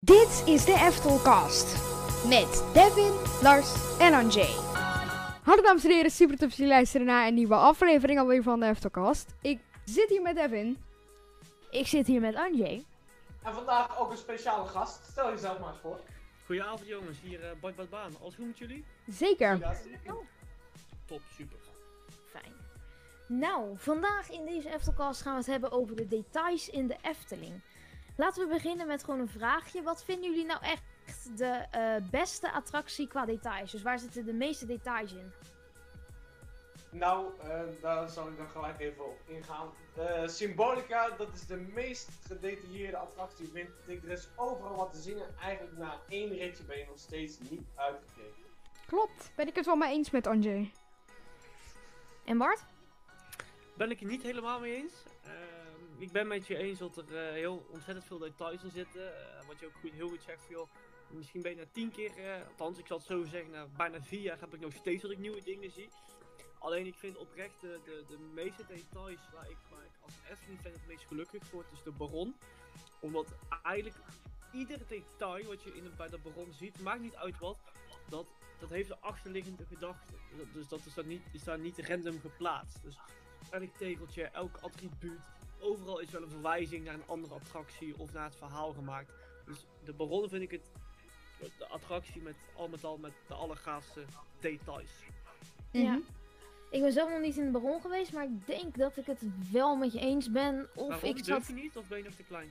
[0.00, 1.74] Dit is de Eftelcast.
[2.28, 4.54] Met Devin, Lars en Anjay.
[5.42, 8.60] Hallo dames en heren, super tof dat jullie luisteren naar een nieuwe aflevering alweer van
[8.60, 9.34] de Eftelcast.
[9.42, 10.78] Ik zit hier met Devin.
[11.70, 12.84] Ik zit hier met Anjay.
[13.42, 15.00] En vandaag ook een speciale gast.
[15.10, 16.00] Stel jezelf maar eens voor.
[16.46, 18.12] Goedenavond jongens, hier uh, Bart Bart Baan.
[18.20, 18.84] Alles goed met jullie?
[19.06, 19.58] Zeker.
[19.58, 20.14] Ja, zeker.
[21.06, 21.58] Top, super.
[22.30, 22.52] Fijn.
[23.26, 27.60] Nou, vandaag in deze Eftelcast gaan we het hebben over de details in de Efteling.
[28.18, 29.82] Laten we beginnen met gewoon een vraagje.
[29.82, 30.82] Wat vinden jullie nou echt
[31.36, 33.70] de eh, beste attractie qua details?
[33.70, 35.32] Dus waar zitten de meeste details in?
[36.90, 39.68] Nou, eh, daar zal ik dan gelijk even op ingaan.
[39.96, 44.04] Eh, Symbolica, dat is de meest gedetailleerde attractie, vind ik.
[44.04, 47.38] Er is overal wat te zien en eigenlijk na één ritje ben je nog steeds
[47.38, 48.44] niet uitgekeken.
[48.86, 50.72] Klopt, ben ik het wel mee eens met Anjay.
[52.24, 52.64] En Bart?
[53.76, 54.92] Ben ik het niet helemaal mee eens.
[55.98, 59.16] Ik ben met je eens dat er eh, heel ontzettend veel details in zitten.
[59.16, 60.68] Eh, wat je ook goed, heel goed zegt, van, joh,
[61.10, 64.02] misschien ben je na tien keer, eh, althans ik zal het zo zeggen, na bijna
[64.02, 65.88] vier jaar heb ik nog steeds dat ik nieuwe dingen zie.
[66.58, 70.72] Alleen ik vind oprecht de, de, de meeste details waar ik, ik als Efteling fan
[70.72, 72.34] het meest gelukkig word, is de Baron.
[73.00, 73.96] Omdat eigenlijk
[74.52, 77.58] ieder detail wat je in bij de Baron ziet, maakt niet uit wat,
[78.08, 78.26] dat,
[78.58, 80.14] dat heeft een achterliggende gedachte.
[80.52, 82.82] Dus dat is, daar niet, is daar niet random geplaatst.
[82.82, 82.98] Dus
[83.50, 85.20] elk tegeltje, elk attribuut,
[85.60, 89.12] overal is wel een verwijzing naar een andere attractie of naar het verhaal gemaakt.
[89.46, 90.70] Dus de Baron vind ik het,
[91.58, 94.04] de attractie met al met al met de allergaafste
[94.40, 94.90] details.
[95.70, 95.92] Ja.
[95.92, 96.00] Mhm.
[96.70, 99.22] Ik ben zelf nog niet in de Baron geweest, maar ik denk dat ik het
[99.52, 100.68] wel met je eens ben.
[100.74, 101.10] Of Waarom?
[101.10, 101.46] ik zat...
[101.46, 102.48] je niet of ben je nog te klein?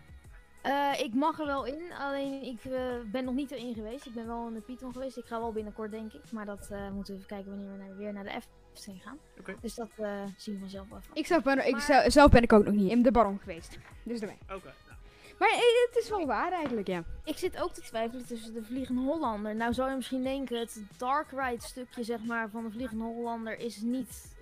[0.62, 4.06] Eh, ik mag er wel in, alleen ik eh, ben nog niet erin geweest.
[4.06, 5.18] Ik ben wel in de Python geweest.
[5.18, 6.32] Ik ga wel binnenkort, denk ik.
[6.32, 8.30] Maar dat eh, moeten we even kijken wanneer we naar- weer naar de
[8.78, 9.20] Efteling gaan.
[9.62, 11.00] Dus dat eh, zien we vanzelf wel.
[11.14, 13.40] Ik zelf, ben, ik Maar- zelf, zelf ben ik ook nog niet in de baron
[13.40, 13.78] geweest.
[14.04, 14.38] Dus daarmee.
[14.44, 14.98] Oké, nou.
[15.40, 15.56] Maar eh,
[15.90, 17.04] het is wel waar eigenlijk, ja.
[17.24, 19.56] Ik zit ook te twijfelen tussen de Vliegende Hollander.
[19.56, 23.60] Nou zou je misschien denken, het Dark Ride stukje zeg maar, van de Vliegende Hollander
[23.60, 24.36] is niet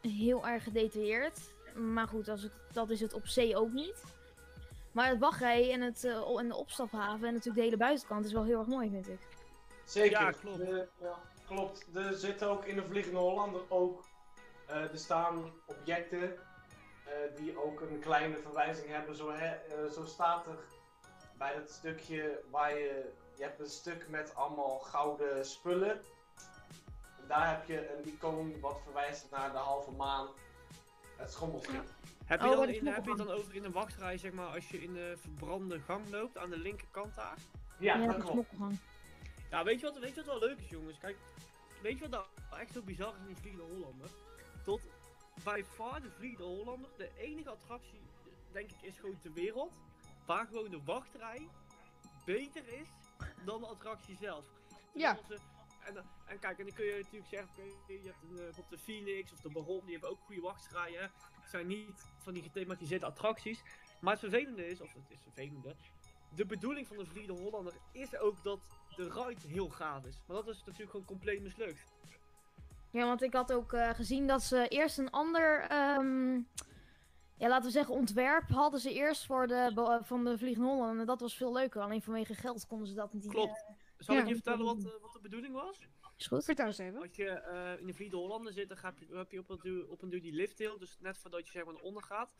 [0.00, 1.38] heel erg gedetailleerd.
[1.74, 4.02] Maar goed, als ik, dat is het op zee ook niet.
[4.92, 8.32] Maar het wachtrij en, het, eh, en de opstaphaven en natuurlijk de hele buitenkant is
[8.32, 9.18] wel heel erg mooi, vind ik.
[9.84, 10.20] Zeker.
[10.20, 10.56] Ja, klopt.
[10.58, 11.18] De- ja,
[11.54, 11.86] klopt.
[11.94, 14.04] Er zitten ook in de Vliegende Hollander ook,
[14.66, 16.38] eh, er staan objecten
[17.04, 19.16] eh, die ook een kleine verwijzing hebben.
[19.16, 20.58] Zo, hè, eh, zo staat er
[21.38, 26.00] bij dat stukje waar je, je hebt een stuk met allemaal gouden spullen.
[27.28, 30.28] Daar heb je een icoon wat verwijst naar de halve maan,
[31.16, 31.84] het schommelschip.
[32.24, 34.32] Heb je, Oh, dan de in, heb je het dan over in een wachtrij, zeg
[34.32, 37.38] maar, als je in de verbrande gang loopt, aan de linkerkant daar?
[37.78, 38.48] Ja, Ja, dat klopt.
[39.50, 40.98] Ja, weet je wat, weet je wat wel leuk is, jongens?
[40.98, 41.16] Kijk,
[41.82, 42.24] weet je wat nou
[42.60, 44.10] echt zo bizar is in Vliegende Hollander?
[44.64, 44.80] Tot
[45.44, 48.00] bij far de Vliegende Hollander de enige attractie,
[48.52, 49.72] denk ik, is gewoon ter wereld,
[50.26, 51.48] waar gewoon de wachtrij
[52.24, 52.88] beter is
[53.44, 54.44] dan de attractie zelf.
[54.92, 55.18] Dus Ja.
[55.28, 55.38] ze-
[55.80, 55.96] En,
[56.26, 58.78] en kijk, en dan kun je natuurlijk zeggen, oké, je hebt een, eh, op de
[58.78, 61.00] Phoenix of de Baron, die hebben ook goede wachtrijen.
[61.40, 63.62] Het zijn niet van die gethematiseerde attracties.
[64.00, 65.74] Maar het vervelende is, of het is vervelende,
[66.34, 68.60] de bedoeling van de Vliegende Hollander is ook dat
[69.04, 70.20] de ride heel gaaf is.
[70.26, 71.84] Maar dat is natuurlijk gewoon compleet mislukt.
[72.90, 76.32] Ja, want ik had ook eh, gezien dat ze eerst een ander, ehm,
[77.36, 81.00] ja, laten we zeggen, ontwerp hadden ze eerst voor de, eh, van de Vliegende Hollander.
[81.00, 81.82] En dat was veel leuker.
[81.82, 83.24] Alleen vanwege geld konden ze dat niet.
[83.24, 83.64] eh, Klopt.
[83.98, 84.20] Zal Ja.
[84.20, 85.78] ik je vertellen wat, wat de bedoeling was?
[86.16, 86.44] is goed.
[86.44, 87.00] Vertel eens even.
[87.00, 89.58] Als je eh, in de Vliegende Hollander zit, dan heb je, heb je op, een
[89.62, 92.30] duur, op een duur die lifthill, dus net voordat je zeg maar naar onder gaat.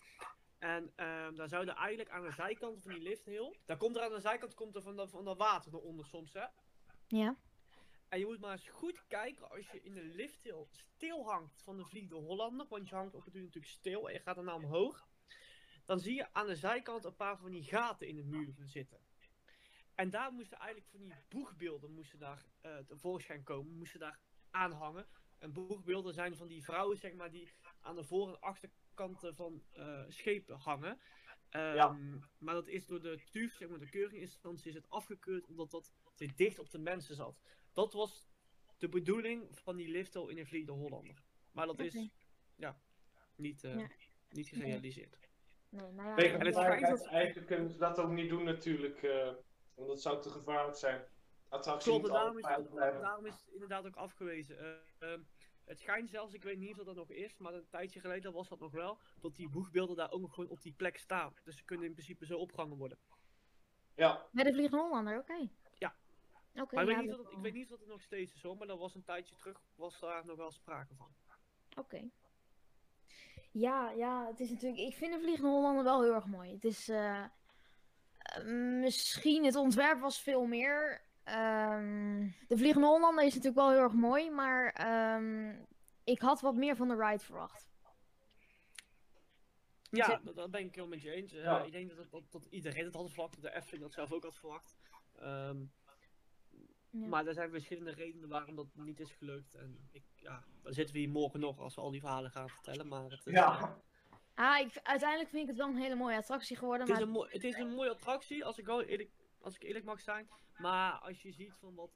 [0.60, 4.12] En ehm, daar zouden eigenlijk aan de zijkant van die lifthill, daar komt er aan
[4.12, 6.46] de zijkant komt er van, dat van dat water naar onder soms hè.
[7.06, 7.36] Ja.
[8.08, 11.76] En je moet maar eens goed kijken als je in de lifthill stil hangt van
[11.76, 14.54] de Vliegende Hollander, want je hangt op het duur natuurlijk stil en je gaat daarna
[14.54, 15.08] omhoog.
[15.84, 18.98] Dan zie je aan de zijkant een paar van die gaten in de muur zitten.
[19.94, 24.18] En daar moesten eigenlijk van die boegbeelden moesten daar eh tevoorschijn komen, moesten daar
[24.50, 25.06] aanhangen.
[25.38, 29.62] En boegbeelden zijn van die vrouwen, zeg maar, die aan de voor- en achterkanten van
[29.72, 30.98] eh, schepen hangen.
[31.50, 31.98] Ehm, Ja.
[32.38, 35.92] Maar dat is door de TUF, zeg maar, de keuringinstantie, is het afgekeurd omdat dat
[36.14, 37.40] te dicht op de mensen zat.
[37.72, 38.28] Dat was
[38.78, 41.22] de bedoeling van die lifthill in de Vliegende Hollander.
[41.52, 42.08] Maar dat is,
[42.56, 42.80] ja,
[43.36, 43.88] niet, eh, Ja.
[44.28, 45.18] niet gerealiseerd.
[45.68, 46.14] Nee, nou ja.
[46.14, 49.32] Tegen En het dat- eigenlijk kunnen ze dat ook niet doen natuurlijk, eh,
[49.74, 51.04] want dat zou te gevaarlijk zijn.
[51.48, 52.42] Attractie Klopt, daarom is,
[53.00, 54.58] daarom het inderdaad ook afgewezen.
[54.58, 55.20] Eh, ehm,
[55.70, 58.48] het schijnt zelfs, ik weet niet of dat nog is, maar een tijdje geleden was
[58.48, 61.34] dat nog wel, dat die boegbeelden daar ook nog gewoon op die plek staan.
[61.44, 62.98] Dus ze kunnen in principe zo opgehangen worden.
[63.94, 65.48] Ja, Bij de Vliegende Hollander, oké.
[65.78, 65.94] Ja.
[66.54, 68.02] Oké, maar ik, ja, weet niet dat het- ik weet niet of dat het nog
[68.02, 71.14] steeds is hoor, maar dat was een tijdje terug, was daar nog wel sprake van.
[71.76, 72.08] Oké.
[73.52, 74.80] Ja, ja, het is natuurlijk.
[74.80, 76.52] Ik vind de Vliegende Hollander wel heel erg mooi.
[76.52, 76.88] Het is.
[76.88, 77.24] eh,
[78.80, 81.04] misschien het ontwerp was veel meer.
[81.30, 85.52] Ehm, de Vliegende Hollander is natuurlijk wel heel erg mooi, maar ehm,
[86.04, 87.68] ik had wat meer van de ride verwacht.
[89.90, 91.32] Ja, dat, dat ben ik heel met je eens.
[91.32, 91.62] Eh, Ja.
[91.62, 94.36] Ik denk dat, dat, dat iedereen het had verwacht, de Efteling dat zelf ook had
[94.38, 94.76] verwacht.
[95.18, 95.58] Ehm,
[96.92, 97.06] Ja.
[97.06, 99.54] Maar er zijn verschillende redenen waarom dat niet is gelukt.
[99.54, 102.48] En ik, ja, dan zitten we hier morgen nog als we al die verhalen gaan
[102.48, 102.88] vertellen.
[102.88, 103.78] Maar het is, Ja.
[104.34, 106.86] Ah, ik, uiteindelijk vind ik het wel een hele mooie attractie geworden.
[106.86, 109.62] Het is, een mooi, het is een mooie attractie, als ik, wel eerlijk, als ik
[109.62, 110.28] eerlijk mag zijn.
[110.58, 111.90] Maar als je ziet van wat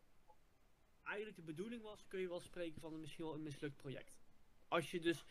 [1.04, 4.18] eigenlijk de bedoeling was, kun je wel spreken van een, misschien wel een mislukt project.
[4.68, 5.24] Als je dus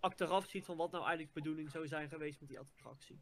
[0.00, 3.20] achteraf ziet van wat nou eigenlijk de bedoeling zou zijn geweest met die attractie.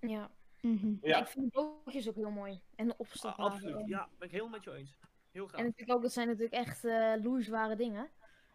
[0.00, 0.30] ja.
[0.60, 0.94] Mhm.
[1.02, 1.20] Ja.
[1.20, 2.60] ik vind de bootjes ook heel mooi.
[2.74, 3.52] En de Ah, opstapwagen.
[3.54, 4.98] absoluut, ja, ben ik helemaal met je eens.
[5.30, 5.60] Heel graag.
[5.60, 8.10] En ik vind ook, dat zijn natuurlijk echt eh loeizware dingen.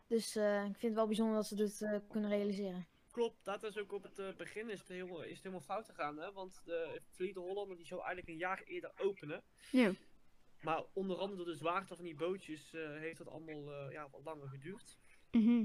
[0.07, 2.87] Dus eh, ik vind het wel bijzonder dat ze dit eh, kunnen realiseren.
[3.11, 5.85] Klopt, dat is ook op het eh, begin is het, heel, is het helemaal fout
[5.85, 6.31] gegaan, hè?
[6.31, 9.43] Want de Vliegende Hollander die zou eigenlijk een jaar eerder openen.
[9.71, 9.91] Ja.
[10.61, 14.07] Maar onder andere door de zwaarte van die bootjes eh, heeft dat allemaal eh, ja,
[14.11, 14.97] wat langer geduurd.
[15.31, 15.63] Mhm.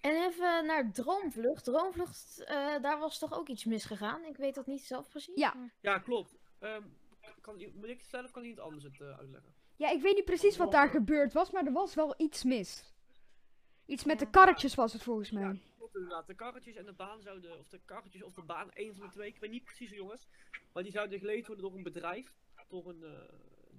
[0.00, 1.64] En even naar Droomvlucht.
[1.64, 4.24] Droomvlucht, eh, daar was toch ook iets misgegaan?
[4.24, 5.34] Ik weet dat niet zelf precies.
[5.36, 5.54] Ja.
[5.54, 6.36] maar- Ja, klopt.
[6.58, 6.82] Ehm,
[7.40, 9.54] kan, moet ik het zelf kan iemand anders het eh, uitleggen?
[9.76, 12.94] Ja, ik weet niet precies wat daar gebeurd was, maar er was wel iets mis.
[13.86, 15.42] Iets met de karretjes was het volgens mij.
[15.42, 15.56] Ja,
[16.26, 19.12] De karretjes en de baan zouden, of de karretjes of de baan, één van de
[19.12, 20.26] twee, ik weet niet precies jongens.
[20.72, 22.32] Maar die zouden geleverd worden door een bedrijf,
[22.68, 23.28] door een, eh,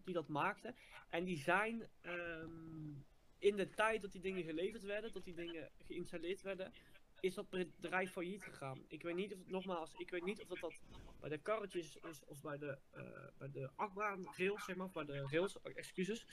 [0.04, 0.74] die dat maakte.
[1.10, 2.94] En die zijn ehm,
[3.40, 6.74] in de tijd dat die dingen geleverd werden, dat die dingen geïnstalleerd werden,
[7.20, 8.86] is dat bedrijf failliet gegaan.
[8.88, 10.82] Ik weet niet of, nogmaals, ik weet niet of dat, dat
[11.20, 15.06] bij de karretjes is of bij de, eh bij de achtbaanrails, zeg maar, of bij
[15.06, 16.26] de rails, excuses.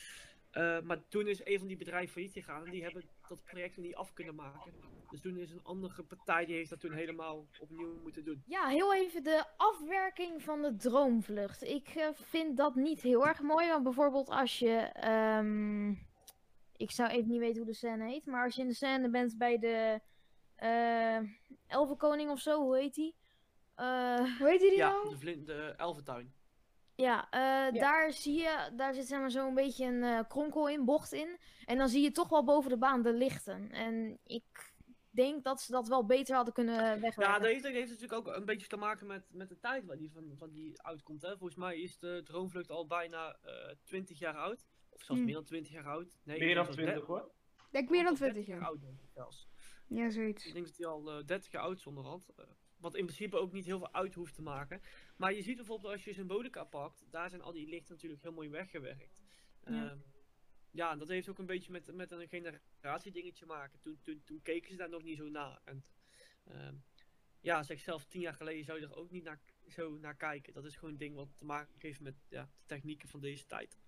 [0.55, 3.77] Eh, maar toen is een van die bedrijven failliet gegaan en die hebben dat project
[3.77, 4.73] niet af kunnen maken.
[5.11, 8.43] Dus toen is een andere partij die heeft dat toen helemaal opnieuw moeten doen.
[8.47, 11.63] Ja, heel even de afwerking van de Droomvlucht.
[11.63, 13.69] Ik eh, vind dat niet heel erg mooi.
[13.69, 14.77] Want bijvoorbeeld als je...
[14.93, 15.91] ehm,
[16.77, 18.27] ik zou even niet weten hoe de scène heet.
[18.27, 20.01] Maar als je in de scène bent bij de...
[20.57, 21.19] eh
[21.67, 23.15] Elfenkoning of zo, hoe heet die?
[23.75, 25.17] Eh, Hoe heet die Ja, nou?
[25.19, 26.35] de, de Elfentuin.
[26.97, 30.85] Ja, eh, daar zie je, daar zit zeg maar zo'n beetje een eh, kronkel in,
[30.85, 31.39] bocht in.
[31.65, 33.71] En dan zie je toch wel boven de baan de lichten.
[33.71, 34.73] En ik
[35.11, 37.23] denk dat ze dat wel beter hadden kunnen wegwerken.
[37.23, 39.85] Ja, dat heeft, dat heeft natuurlijk ook een beetje te maken met, met de tijd
[39.85, 41.23] waar die van, van die uitkomt.
[41.23, 41.29] Hè.
[41.37, 44.67] Volgens mij is de Droomvlucht al bijna eh 20 jaar oud.
[44.91, 45.27] Of zelfs Hm.
[45.27, 46.19] meer dan 20 jaar oud.
[46.25, 47.31] Nee, Meer dan denk zelfs 20 hoor.
[47.71, 48.65] Denk meer dan zelfs 20 jaar.
[48.65, 48.79] oud,
[49.15, 49.49] zelfs.
[49.89, 50.47] Ja, zoiets.
[50.47, 52.27] Ik denk dat hij al eh 30 jaar oud is onderhand.
[52.85, 54.83] Wat in principe ook niet heel veel uit hoeft te maken.
[55.17, 58.33] Maar je ziet bijvoorbeeld als je Symbolica pakt, daar zijn al die lichten natuurlijk heel
[58.33, 59.23] mooi weggewerkt.
[59.65, 59.91] Ja.
[59.91, 59.99] Ehm,
[60.71, 63.81] ja, dat heeft ook een beetje met, met een generatiedingetje maken.
[63.81, 65.61] Toen, toen, toen keken ze daar nog niet zo naar.
[65.65, 65.85] En,
[66.45, 66.75] ehm,
[67.41, 70.53] ja, zeg zelf tien jaar geleden zou je er ook niet naar, zo naar kijken.
[70.53, 73.47] Dat is gewoon een ding wat te maken heeft met ja, de technieken van deze
[73.47, 73.79] tijd.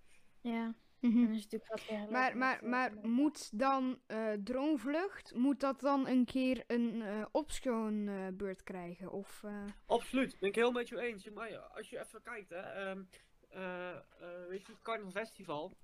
[0.41, 4.31] Ja, En is natuurlijk gaat vergelijken Maar, met, maar, eh, maar met- moet dan eh
[4.43, 9.11] Droomvlucht, moet dat dan een keer een eh opschoonbeurt krijgen?
[9.11, 11.29] Of, eh, Absoluut, ben ik heel met je eens.
[11.29, 13.03] Maar ja, als je even kijkt, hè, ehm,
[13.49, 13.99] eh, eh,
[14.47, 15.77] weet je, het Carnival Festival.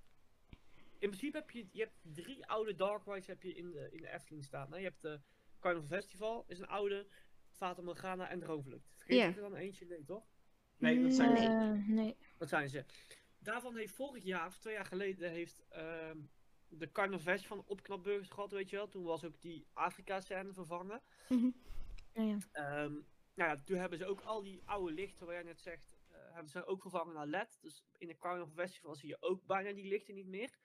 [1.00, 4.02] In principe heb je, je hebt drie oude Dark Rides heb je in de, in
[4.02, 4.72] de Efteling staan.
[4.72, 4.78] Hè?
[4.78, 5.20] Je hebt de
[5.60, 7.08] Carnival Festival, is een oude,
[7.52, 8.92] Fata Morgana en Droomvlucht.
[8.96, 9.28] Vergeet Ja.
[9.28, 9.86] ik er dan eentje?
[9.86, 10.24] Nee, toch?
[10.78, 11.42] Nee, dat zijn Nee.
[11.44, 11.84] ze.
[11.92, 12.18] Nee.
[12.38, 12.86] Dat zijn ze.
[13.44, 16.18] Daarvan heeft vorig jaar, of twee jaar geleden, heeft ehm,
[16.68, 18.88] de Carnival Festival een opknapburgers gehad, weet je wel.
[18.88, 21.02] Toen was ook die Afrika-scène vervangen.
[22.14, 22.38] Ja, ja.
[22.52, 22.94] Ehm,
[23.36, 26.18] nou ja, toen hebben ze ook al die oude lichten, waar jij net zegt, eh,
[26.34, 27.58] hebben ze ook vervangen naar LED.
[27.62, 30.58] Dus in de Carnival Festival zie je ook bijna die lichten niet meer.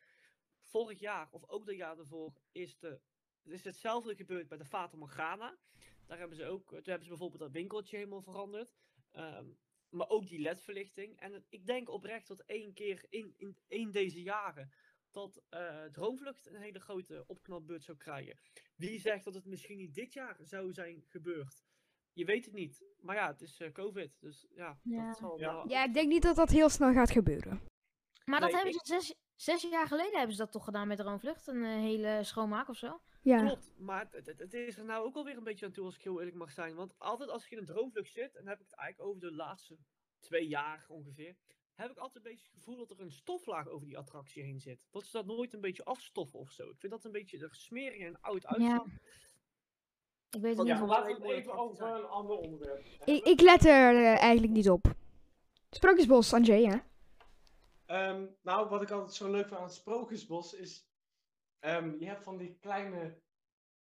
[0.61, 3.01] Vorig jaar, of ook dat jaar ervoor, is, de,
[3.45, 5.57] is hetzelfde gebeurd bij de Fata Morgana.
[6.07, 8.77] Daar hebben ze ook, toen hebben ze bijvoorbeeld dat winkeltje helemaal veranderd.
[9.11, 9.47] Ehm,
[9.91, 11.21] maar ook die LED-verlichting.
[11.21, 14.71] En ik denk oprecht dat één keer in, in één deze jaren
[15.11, 18.39] dat eh Droomvlucht een hele grote opknapbeurt zou krijgen.
[18.77, 21.65] Wie zegt dat het misschien niet dit jaar zou zijn gebeurd?
[22.13, 22.85] Je weet het niet.
[23.01, 24.21] Maar ja, het is eh, COVID.
[24.21, 25.07] Dus ja, Ja.
[25.07, 25.53] dat zal Ja.
[25.53, 27.61] wel- ja, ik denk niet dat dat heel snel gaat gebeuren.
[28.25, 31.47] Maar dat hebben ze zes, zes jaar geleden hebben ze dat toch gedaan met Droomvlucht?
[31.47, 33.01] Een eh, hele schoonmaak of zo?
[33.29, 33.47] Ja.
[33.47, 35.97] Klopt, maar het, het, het is er nou ook alweer een beetje aan toe als
[35.97, 36.75] ik heel eerlijk mag zijn.
[36.75, 39.21] Want altijd als je in een droomvlucht zit, en dan heb ik het eigenlijk over
[39.21, 39.79] de laatste
[40.19, 41.37] twee jaar ongeveer,
[41.75, 44.61] heb ik altijd een beetje het gevoel dat er een stoflaag over die attractie heen
[44.61, 44.87] zit.
[44.91, 46.71] Dat ze dat nooit een beetje afstoffen of zo.
[46.71, 49.01] Ik vind dat een beetje er smerig en oud uitzien.
[50.31, 50.77] Ik weet het niet.
[50.77, 52.87] Ja, laten we het even over een ander onderwerp.
[53.05, 54.95] Ik, ik let er eh, eigenlijk niet op.
[55.71, 56.79] Sprookjesbos, Anjay, hè?
[57.87, 60.88] Ehm, nou, wat ik altijd zo leuk vind aan het Sprookjesbos is...
[61.59, 63.21] ehm, je hebt van die kleine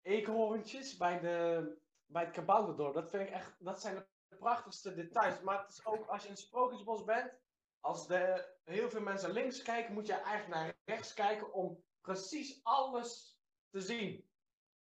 [0.02, 2.94] eekhoorntjes bij, de, bij het kabouterdorp.
[2.94, 3.64] Dat vind ik echt...
[3.64, 3.94] Dat zijn
[4.28, 5.40] de prachtigste details.
[5.40, 7.40] Maar het is ook als je in het Sprookjesbos bent,
[7.80, 12.60] als de, heel veel mensen links kijken, moet je eigenlijk naar rechts kijken om precies
[12.62, 14.30] alles te zien.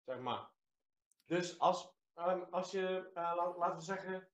[0.05, 0.51] Zeg maar.
[1.25, 4.29] Dus als, ehm, als je, eh, la- laten we zeggen,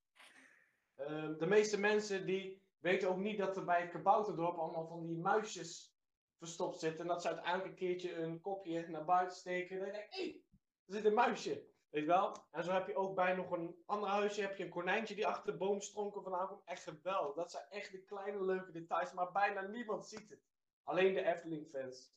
[0.95, 5.05] ehm, de meeste mensen die weten ook niet dat er bij het Kabouterdorp allemaal van
[5.07, 5.92] die muisjes
[6.37, 7.01] verstopt zitten.
[7.01, 9.75] En dat ze uiteindelijk een keertje een kopje naar buiten steken.
[9.77, 10.43] En dan denk je, hé,
[10.85, 11.71] er zit een muisje.
[11.89, 12.35] Weet je wel?
[12.51, 15.27] En zo heb je ook bij nog een ander huisje heb je een konijntje die
[15.27, 16.61] achter de boomstronken vandaan komt.
[16.65, 17.35] Echt geweldig.
[17.35, 20.39] Dat zijn echt de kleine leuke details, maar bijna niemand ziet het.
[20.83, 22.11] Alleen de Efteling-fans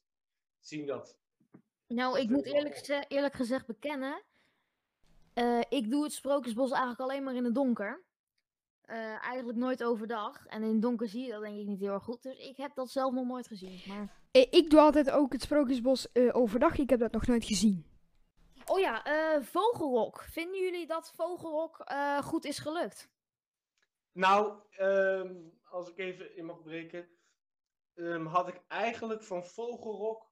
[0.61, 1.19] zien dat.
[1.87, 4.23] Nou, ik moet ik eerlijk, eerlijk gezegd bekennen.
[5.33, 8.05] eh, ik doe het Sprookjesbos eigenlijk alleen maar in het donker.
[8.87, 10.47] Eh, eigenlijk nooit overdag.
[10.47, 12.23] En in het donker zie je dat denk ik niet heel erg goed.
[12.23, 13.81] Dus ik heb dat zelf nog nooit gezien.
[13.89, 14.13] Maar...
[14.31, 16.79] Eh, Ik doe altijd ook het Sprookjesbos eh, overdag.
[16.79, 17.87] Ik heb dat nog nooit gezien.
[18.67, 20.23] Oh ja, eh, Vogelrok.
[20.23, 23.11] Vinden jullie dat Vogelrok eh, goed is gelukt?
[24.13, 25.35] Nou, ehm,
[25.71, 27.09] als ik even in mag breken,
[27.95, 30.31] ehm, had ik eigenlijk van Vogelrok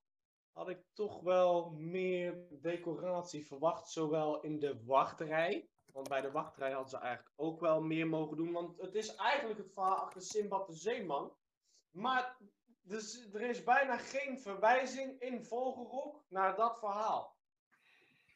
[0.52, 5.68] had ik toch wel meer decoratie verwacht, zowel in de wachtrij.
[5.94, 8.52] Want bij de wachtrij hadden ze eigenlijk ook wel meer mogen doen.
[8.52, 11.36] Want het is eigenlijk het verhaal achter Simbad de Zeeman.
[11.90, 12.36] Maar
[12.82, 17.36] dus, er is bijna geen verwijzing in Vogelrok naar dat verhaal.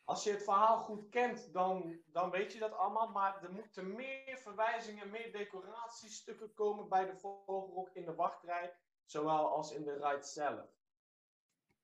[0.04, 3.08] Als je het verhaal goed kent, dan, dan weet je dat allemaal.
[3.08, 8.74] Maar er moeten meer verwijzingen, meer decoratiestukken komen bij de Vogelrok in de wachtrij.
[9.04, 10.70] Zowel als in de ride zelf.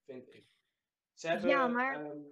[0.04, 0.46] Vind ik.
[1.12, 2.22] Ze hebben Ja, maar ehm,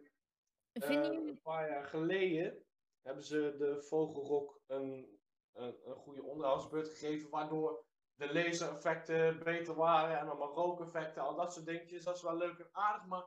[0.73, 2.65] eh, een paar jaar geleden
[3.03, 5.21] hebben ze de Vogelrok een,
[5.53, 11.53] een, een goede onderhoudsbeurt gegeven, waardoor de lasereffecten beter waren en allemaal rookeffecten, al dat
[11.53, 12.05] soort dingetjes.
[12.05, 13.25] Dat is wel leuk en aardig, maar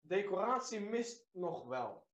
[0.00, 2.06] decoratie mist nog wel.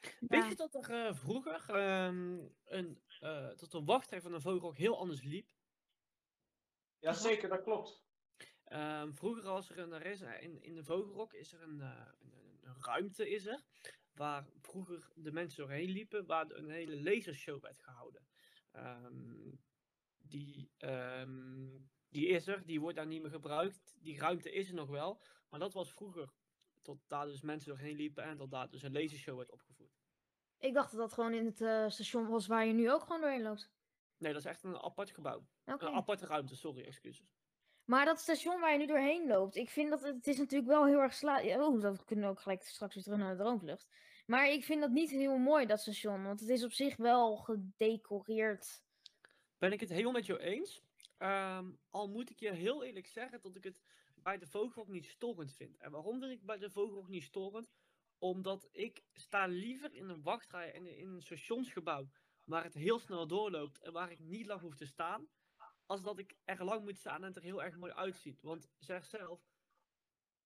[0.00, 0.48] Weet Ja.
[0.48, 4.76] je dat er eh, vroeger ehm, een, eh, dat de wachtrij van een vogel ook
[4.76, 5.48] heel anders liep?
[6.98, 8.04] Ja, zeker, dat klopt.
[8.64, 11.66] Ehm, vroeger als er een, er is, eh, in, in de vogelrok is er eh,
[11.68, 11.80] een-
[12.62, 13.62] een ruimte is er,
[14.20, 18.26] waar vroeger de mensen doorheen liepen, waar een hele lasershow werd gehouden.
[18.70, 19.50] Ehm,
[20.18, 21.68] die, ehm,
[22.08, 23.96] die is er, die wordt daar niet meer gebruikt.
[24.00, 26.32] Die ruimte is er nog wel, maar dat was vroeger.
[26.82, 29.98] Tot daar dus mensen doorheen liepen en tot daar dus een lasershow werd opgevoerd.
[30.58, 33.20] Ik dacht dat dat gewoon in het eh, station was waar je nu ook gewoon
[33.20, 33.70] doorheen loopt.
[34.16, 35.46] Nee, dat is echt een apart gebouw.
[35.64, 37.32] Een aparte ruimte, sorry, excuses.
[37.84, 40.70] Maar dat station waar je nu doorheen loopt, ik vind dat het, het is natuurlijk
[40.70, 41.42] wel heel erg sla...
[41.42, 43.88] Oh, dat kunnen we ook gelijk straks weer terug naar de droomvlucht.
[44.30, 46.24] Maar ik vind dat niet heel mooi, dat station.
[46.24, 48.82] Want het is op zich wel gedecoreerd.
[49.58, 50.82] Ben ik het helemaal met jou eens.
[51.16, 53.82] Ehm, al moet ik je heel eerlijk zeggen dat ik het
[54.14, 55.76] bij de Vogelrok niet storend vind.
[55.76, 57.70] En waarom vind ik bij de Vogelrok niet storend?
[58.18, 62.08] Omdat ik sta liever in een wachtrij en in een stationsgebouw
[62.44, 65.28] waar het heel snel doorloopt en waar ik niet lang hoef te staan,
[65.86, 68.42] als dat ik er lang moet staan en het er heel erg mooi uitziet.
[68.42, 69.49] Want zeg zelf,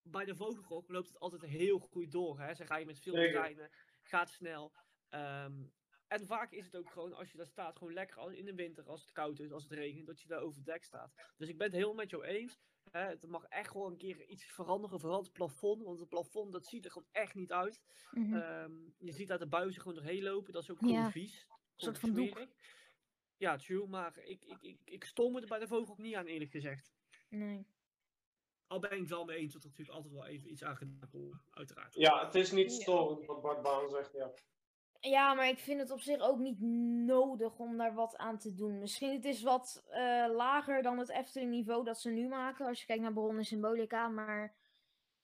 [0.04, 2.40] bij de Vogelrok loopt het altijd heel goed door.
[2.40, 2.54] Hè?
[2.54, 3.70] Ze rijden met veel treinen,
[4.02, 4.72] gaat snel.
[5.08, 5.62] Ehm,
[6.08, 8.54] en vaak is het ook gewoon, als je daar staat, gewoon lekker als in de
[8.54, 11.14] winter, als het koud is, als het regent, dat je daar overdekt staat.
[11.36, 12.58] Dus ik ben het helemaal met jou eens.
[12.90, 15.82] Hè, het mag echt gewoon een keer iets veranderen, vooral het plafond.
[15.82, 17.82] Want het plafond, dat ziet er gewoon echt niet uit.
[18.10, 18.34] Mhm.
[18.34, 21.46] Ehm, je ziet dat de buizen gewoon doorheen lopen, dat is ook gewoon Ja, vies.
[21.76, 22.48] soort gewoon van doek.
[23.36, 26.14] Ja, true, maar ik, ik, ik, ik stoor me er bij de vogel ook niet
[26.14, 26.92] aan, eerlijk gezegd.
[27.28, 27.66] Nee.
[28.66, 30.76] Al ben ik het wel mee eens dat er natuurlijk altijd wel even iets aan
[30.76, 31.94] gedaan kan worden, uiteraard.
[31.94, 32.80] Ja, het is niet Ja.
[32.80, 34.30] storend wat Bart Baan zegt, ja.
[35.00, 36.60] Ja, maar ik vind het op zich ook niet
[37.06, 38.78] nodig om daar wat aan te doen.
[38.78, 42.66] Misschien het is wat eh, lager dan het Efteling niveau dat ze nu maken.
[42.66, 44.08] Als je kijkt naar Baron en Symbolica.
[44.08, 44.44] Maar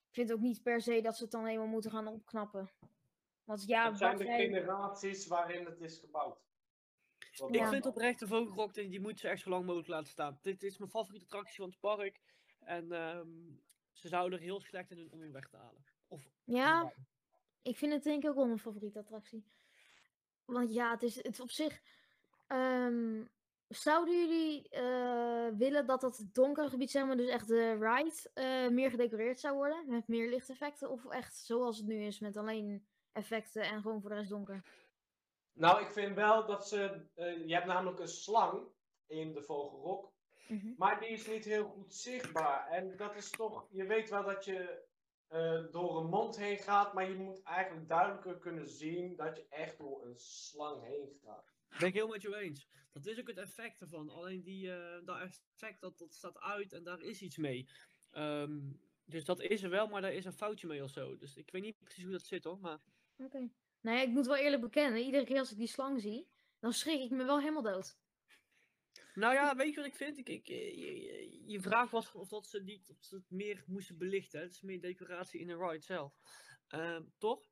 [0.09, 2.71] ik vind ook niet per se dat ze het dan helemaal moeten gaan opknappen.
[3.45, 6.39] Want ja, het zijn de generaties waarin het is gebouwd.
[7.37, 7.69] Wat Ik Ja.
[7.69, 10.39] vind oprecht de vogelrok, die, die moet ze echt zo lang mogelijk laten staan.
[10.43, 12.21] Dit is mijn favoriete attractie van het park.
[12.65, 13.29] En ehm,
[13.93, 15.85] ze zouden er heel slecht in doen om hem weg te halen.
[16.09, 16.93] Of Ja,
[17.63, 19.45] ik vind het denk ik ook wel mijn favoriete attractie.
[20.45, 21.81] Want ja, het is, het is op zich.
[22.47, 23.25] ehm,
[23.69, 28.69] zouden jullie eh, willen dat dat donkere gebied, zeg maar, dus echt de ride, eh,
[28.69, 29.85] meer gedecoreerd zou worden?
[29.89, 30.91] Met meer lichteffecten?
[30.91, 34.65] Of echt zoals het nu is, met alleen effecten en gewoon voor de rest donker?
[35.53, 37.07] Nou, ik vind wel dat ze.
[37.15, 38.63] eh, je hebt namelijk een slang
[39.07, 40.13] in de Vogelrok.
[40.51, 40.73] Mhm.
[40.77, 42.69] Maar die is niet heel goed zichtbaar.
[42.69, 43.69] En dat is toch.
[43.71, 44.83] Je weet wel dat je
[45.29, 46.95] eh, door een mond heen gaat.
[46.95, 51.53] Maar je moet eigenlijk duidelijker kunnen zien dat je echt door een slang heen gaat.
[51.79, 52.69] Ben ik heel met je eens.
[52.93, 54.11] Dat is ook het effect ervan.
[54.11, 57.69] Alleen die, eh, dat effect, dat, dat staat uit en daar is iets mee.
[58.11, 58.59] Ehm,
[59.05, 61.17] dus dat is er wel, maar daar is een foutje mee of zo.
[61.17, 62.59] Dus ik weet niet precies hoe dat zit hoor.
[62.59, 62.81] Maar
[63.17, 63.51] Oké.
[63.81, 66.29] Nou ja, ik moet wel eerlijk bekennen, iedere keer als ik die slang zie,
[66.59, 67.99] dan schrik ik me wel helemaal dood.
[69.15, 70.19] Nou ja, weet je wat ik vind?
[70.19, 73.65] Ik, ik, eh, je, je- vraag was of dat ze, niet, of ze het meer
[73.67, 74.41] moesten belichten.
[74.41, 76.15] Het is meer decoratie in de ride zelf.
[76.69, 77.51] Ehm, toch?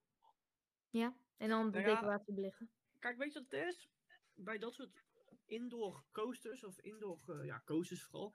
[0.91, 1.95] Ja, en dan de Nou ja.
[1.95, 2.71] decoratie belichten.
[2.99, 3.89] Kijk, weet je wat het is?
[4.35, 5.05] Bij dat soort
[5.47, 8.35] indoor coasters, of indoor eh, ja, coasters vooral.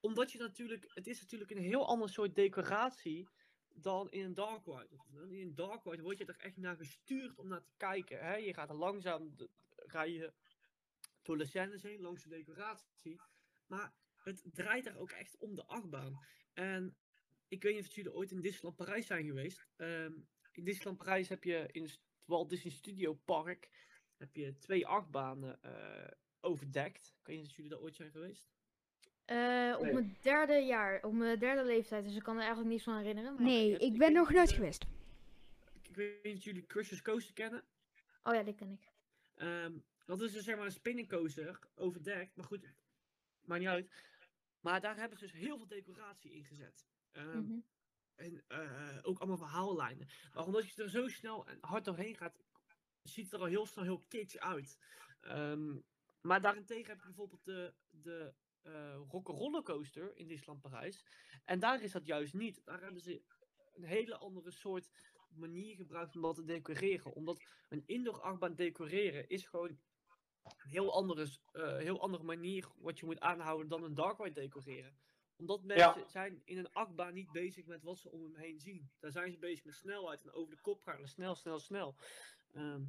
[0.00, 3.28] Omdat je natuurlijk, het is natuurlijk een heel ander soort decoratie
[3.74, 4.88] dan in een dark ride.
[5.28, 8.18] In een dark ride word je er echt naar gestuurd om naar te kijken.
[8.18, 8.34] Hè?
[8.36, 10.34] Je gaat er langzaam de, rijden
[11.30, 13.20] door de scènes heen, langs de decoratie.
[13.66, 16.24] Maar het draait er ook echt om de achtbaan.
[16.52, 16.96] En
[17.48, 19.66] ik weet niet of jullie ooit in Disneyland Parijs zijn geweest.
[19.76, 20.12] Ehm,
[20.52, 23.68] in Disneyland Parijs heb je in het Walt Disney Studio Park
[24.16, 26.10] heb je twee achtbanen eh,
[26.40, 27.14] overdekt.
[27.20, 28.50] Ik weet niet of jullie daar ooit zijn geweest.
[29.24, 29.92] Eh, op Nee.
[29.92, 33.34] mijn derde jaar, op mijn derde leeftijd, dus ik kan er eigenlijk niets van herinneren.
[33.34, 33.42] Maar...
[33.42, 34.84] Nee, ik ik ben nog nooit geweest.
[35.82, 37.64] Ik weet niet of jullie Crushers Coaster kennen.
[38.22, 38.88] Oh ja, die ken ik.
[39.34, 39.78] Ehm,
[40.18, 42.36] dat is dus zeg maar een spinning coaster, overdekt.
[42.36, 42.74] Maar goed,
[43.40, 43.92] maakt niet uit.
[44.60, 46.88] Maar daar hebben ze dus heel veel decoratie in gezet.
[47.12, 47.58] Ehm, Mhm.
[48.14, 50.08] En eh, ook allemaal verhaallijnen.
[50.34, 52.42] Maar omdat je er zo snel en hard doorheen gaat,
[53.02, 54.78] ziet het er al heel snel heel kitsch uit.
[55.20, 55.78] Ehm,
[56.20, 61.04] maar daarentegen heb je bijvoorbeeld de, de eh Rock'n'Roller Coaster in Disneyland Parijs.
[61.44, 62.60] En daar is dat juist niet.
[62.64, 63.22] Daar hebben ze
[63.74, 64.90] een hele andere soort
[65.28, 67.12] manier gebruikt om dat te decoreren.
[67.12, 69.78] Omdat een indoor achtbaan decoreren is gewoon
[70.58, 74.40] een heel andere, eh, heel andere manier wat je moet aanhouden dan een dark ride
[74.40, 74.98] decoreren.
[75.36, 78.90] Omdat mensen zijn in een achtbaan niet bezig met wat ze om hem heen zien.
[78.98, 81.96] Daar zijn ze bezig met snelheid en over de kop gaan snel, snel, snel.
[82.52, 82.82] Ehm,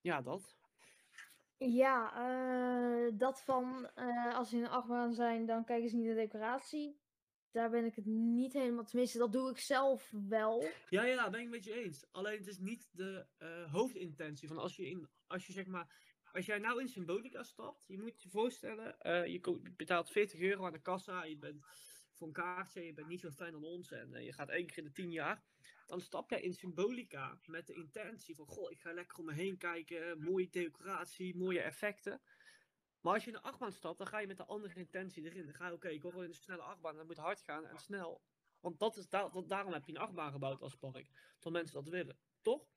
[0.00, 0.56] ja, dat.
[1.58, 6.06] Ja, eh, dat van eh, als ze in een achtbaan zijn, dan kijken ze niet
[6.06, 6.98] naar de decoratie.
[7.50, 10.64] Daar ben ik het niet helemaal, tenminste, dat doe ik zelf wel.
[10.88, 12.06] Ja, ja, ben ik met je eens.
[12.10, 15.86] Alleen het is niet de eh, hoofdintentie van als je in, als je zeg maar,
[16.36, 20.66] als jij nou in Symbolica stapt, je moet je voorstellen, eh, je betaalt 40 euro
[20.66, 21.64] aan de kassa, je bent
[22.12, 24.66] voor een kaartje, je bent niet zo fijn dan ons en eh, je gaat één
[24.66, 25.42] keer in de 10 jaar.
[25.86, 29.32] Dan stap jij in Symbolica met de intentie van, goh, ik ga lekker om me
[29.32, 32.20] heen kijken, mooie decoratie, mooie effecten.
[33.00, 35.44] Maar als je in een achtbaan stapt, dan ga je met de andere intentie erin.
[35.44, 37.66] Dan ga je, oké, ik wil wel in een snelle achtbaan, dat moet hard gaan
[37.66, 38.22] en snel.
[38.60, 41.10] Want dat is da- dat, daarom heb je een achtbaan gebouwd als park.
[41.40, 42.68] Dat mensen dat willen, toch?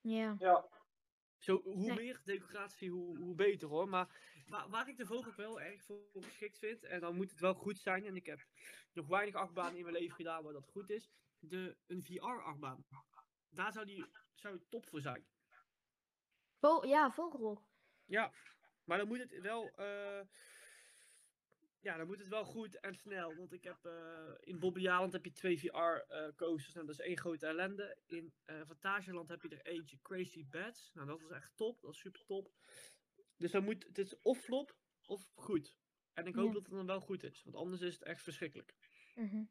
[0.00, 0.36] Ja.
[0.38, 0.68] Ja,
[1.42, 1.94] Zo, hoe Nee.
[1.96, 3.88] meer decoratie, hoe, hoe beter hoor.
[3.88, 4.08] Maar
[4.48, 7.54] waar, waar ik de vogel wel erg voor geschikt vind, en dan moet het wel
[7.54, 8.40] goed zijn, en ik heb
[8.92, 12.86] nog weinig achtbanen in mijn leven gedaan waar dat goed is, de, een VR-achtbaan.
[13.48, 15.26] Daar zou die zou het top voor zijn.
[16.58, 17.62] Vo ja, vogelrok.
[18.04, 18.32] Ja,
[18.84, 19.70] maar dan moet het wel.
[19.76, 20.20] eh,
[21.82, 23.34] ja, dan moet het wel goed en snel.
[23.34, 23.92] Want ik heb eh,
[24.40, 26.74] in Bobbejaanland heb je twee VR-coasters.
[26.74, 27.96] nou, dat is één grote ellende.
[28.06, 30.90] In eh Fantasieland heb je er eentje, Crazy Bats.
[30.94, 31.80] Nou, dat is echt top.
[31.80, 32.50] Dat is super top.
[33.36, 35.76] Dus dan moet, het is of flop of goed.
[36.12, 36.52] En ik hoop Ja.
[36.52, 37.42] dat het dan wel goed is.
[37.44, 38.74] Want anders is het echt verschrikkelijk.
[39.14, 39.44] Mhm.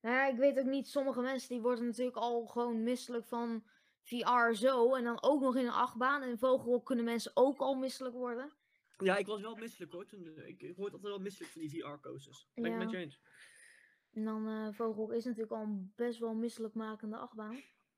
[0.00, 3.66] Nou ja, ik weet ook niet, sommige mensen die worden natuurlijk al gewoon misselijk van
[4.02, 4.94] VR zo.
[4.94, 6.22] En dan ook nog in een achtbaan.
[6.22, 8.52] En in vogelrok kunnen mensen ook al misselijk worden.
[8.98, 10.06] Ja, ik was wel misselijk hoor.
[10.06, 12.48] Toen, ik, ik word altijd wel misselijk van die VR-coasters.
[12.54, 12.78] Ben ik Ja.
[12.78, 13.20] met je eens.
[14.12, 17.56] En dan eh vogelrok is natuurlijk al een best wel misselijkmakende achtbaan.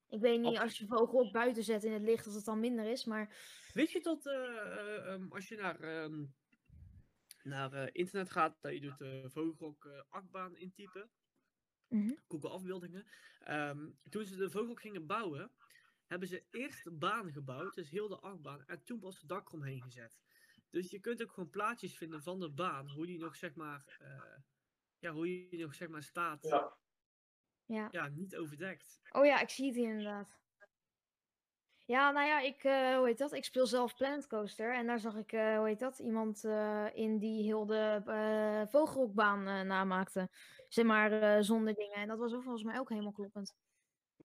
[0.09, 2.91] Ik weet niet, als je vogelrok buiten zet in het licht, dat het dan minder
[2.91, 3.05] is.
[3.05, 3.37] Maar
[3.73, 6.25] Weet je dat eh, eh, ehm, als je naar, ehm,
[7.43, 11.11] naar internet gaat, dat je doet eh Vogelrok achtbaan intypen,
[11.89, 12.15] Mhm.
[12.29, 13.07] Google afbeeldingen.
[13.41, 15.51] Ehm, toen ze de Vogelrok gingen bouwen,
[16.07, 19.49] hebben ze eerst de baan gebouwd, dus heel de achtbaan, en toen pas het dak
[19.49, 20.19] eromheen gezet.
[20.71, 23.97] Dus je kunt ook gewoon plaatjes vinden van de baan, hoe die nog zeg maar,
[24.01, 24.43] eh,
[24.99, 26.43] ja, hoe die nog zeg maar staat.
[26.49, 26.77] Ja.
[27.65, 27.89] ja.
[27.91, 28.09] ja.
[28.09, 29.01] niet overdekt.
[29.11, 30.39] Oh ja, ik zie het hier inderdaad.
[31.89, 33.33] Ja, nou ja, ik, eh, hoe heet dat?
[33.33, 34.75] Ik speel zelf Planet Coaster.
[34.75, 35.99] En daar zag ik, eh, hoe heet dat?
[35.99, 40.31] Iemand eh, in die heel de eh vogelrokbaan eh, namaakte.
[40.69, 41.97] Zeg maar, eh, zonder dingen.
[41.97, 43.57] En dat was ook volgens mij ook helemaal kloppend.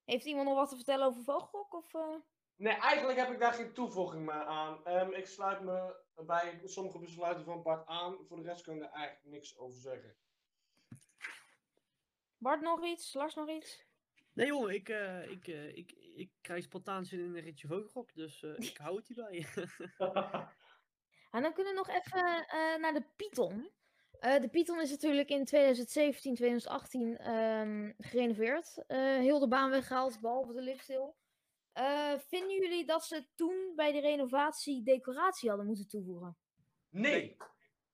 [0.06, 1.74] Heeft iemand nog wat te vertellen over vogelrok?
[1.74, 2.16] Of, eh?
[2.56, 4.86] Nee, eigenlijk heb ik daar geen toevoeging meer aan.
[4.86, 8.26] Ehm, ik sluit me bij sommige besluiten van Bart aan.
[8.28, 10.16] Voor de rest kunnen we er eigenlijk niks over zeggen.
[12.38, 13.14] Bart nog iets?
[13.14, 13.86] Lars nog iets?
[14.34, 18.14] Nee jongen, ik, eh, ik, eh, ik, ik krijg spontaan zin in een ritje Vogelrok,
[18.14, 19.46] dus eh, ik hou het hierbij.
[21.34, 23.70] En dan kunnen we nog even eh, naar de Python.
[24.20, 28.84] Eh, de Python is natuurlijk in 2017, 2018 ehm, gerenoveerd.
[28.88, 31.14] Eh, heel de baan weggehaald, behalve de lifthill.
[31.74, 36.38] Eh vinden jullie dat ze toen bij de renovatie decoratie hadden moeten toevoegen?
[36.90, 37.38] Nee.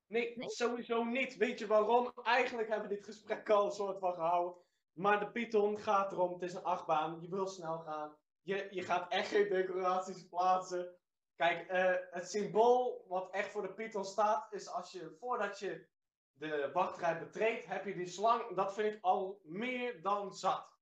[0.08, 0.38] nee.
[0.38, 0.50] Nee?
[0.50, 1.36] sowieso niet.
[1.36, 2.12] Weet je waarom?
[2.24, 4.62] Eigenlijk hebben we dit gesprek al een soort van gehouden.
[4.94, 8.16] Maar de Python gaat erom, het is een achtbaan, je wil snel gaan.
[8.42, 10.96] Je, je gaat echt geen decoraties plaatsen.
[11.36, 15.88] Kijk, eh, het symbool wat echt voor de Python staat, is als je voordat je
[16.32, 18.56] de wachtrij betreedt, heb je die slang.
[18.56, 20.79] Dat vind ik al meer dan zat.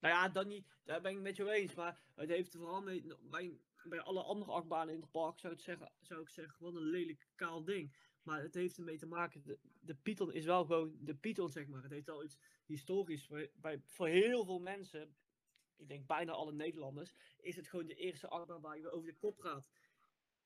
[0.00, 1.74] Nou ja, dat niet, daar ben ik met je eens.
[1.74, 3.06] Maar het heeft vooral mee.
[3.20, 6.74] Bij, bij alle andere achtbanen in het park zou, het zeggen, zou ik zeggen, wat
[6.74, 7.96] een lelijk kaal ding.
[8.22, 9.42] Maar het heeft ermee te maken.
[9.44, 11.82] De, de Python is wel gewoon de Python, zeg maar.
[11.82, 13.26] Het heeft al iets historisch.
[13.26, 15.16] Voor, bij, voor heel veel mensen,
[15.76, 19.18] ik denk bijna alle Nederlanders, is het gewoon de eerste achtbaan waar je over de
[19.18, 19.70] kop gaat.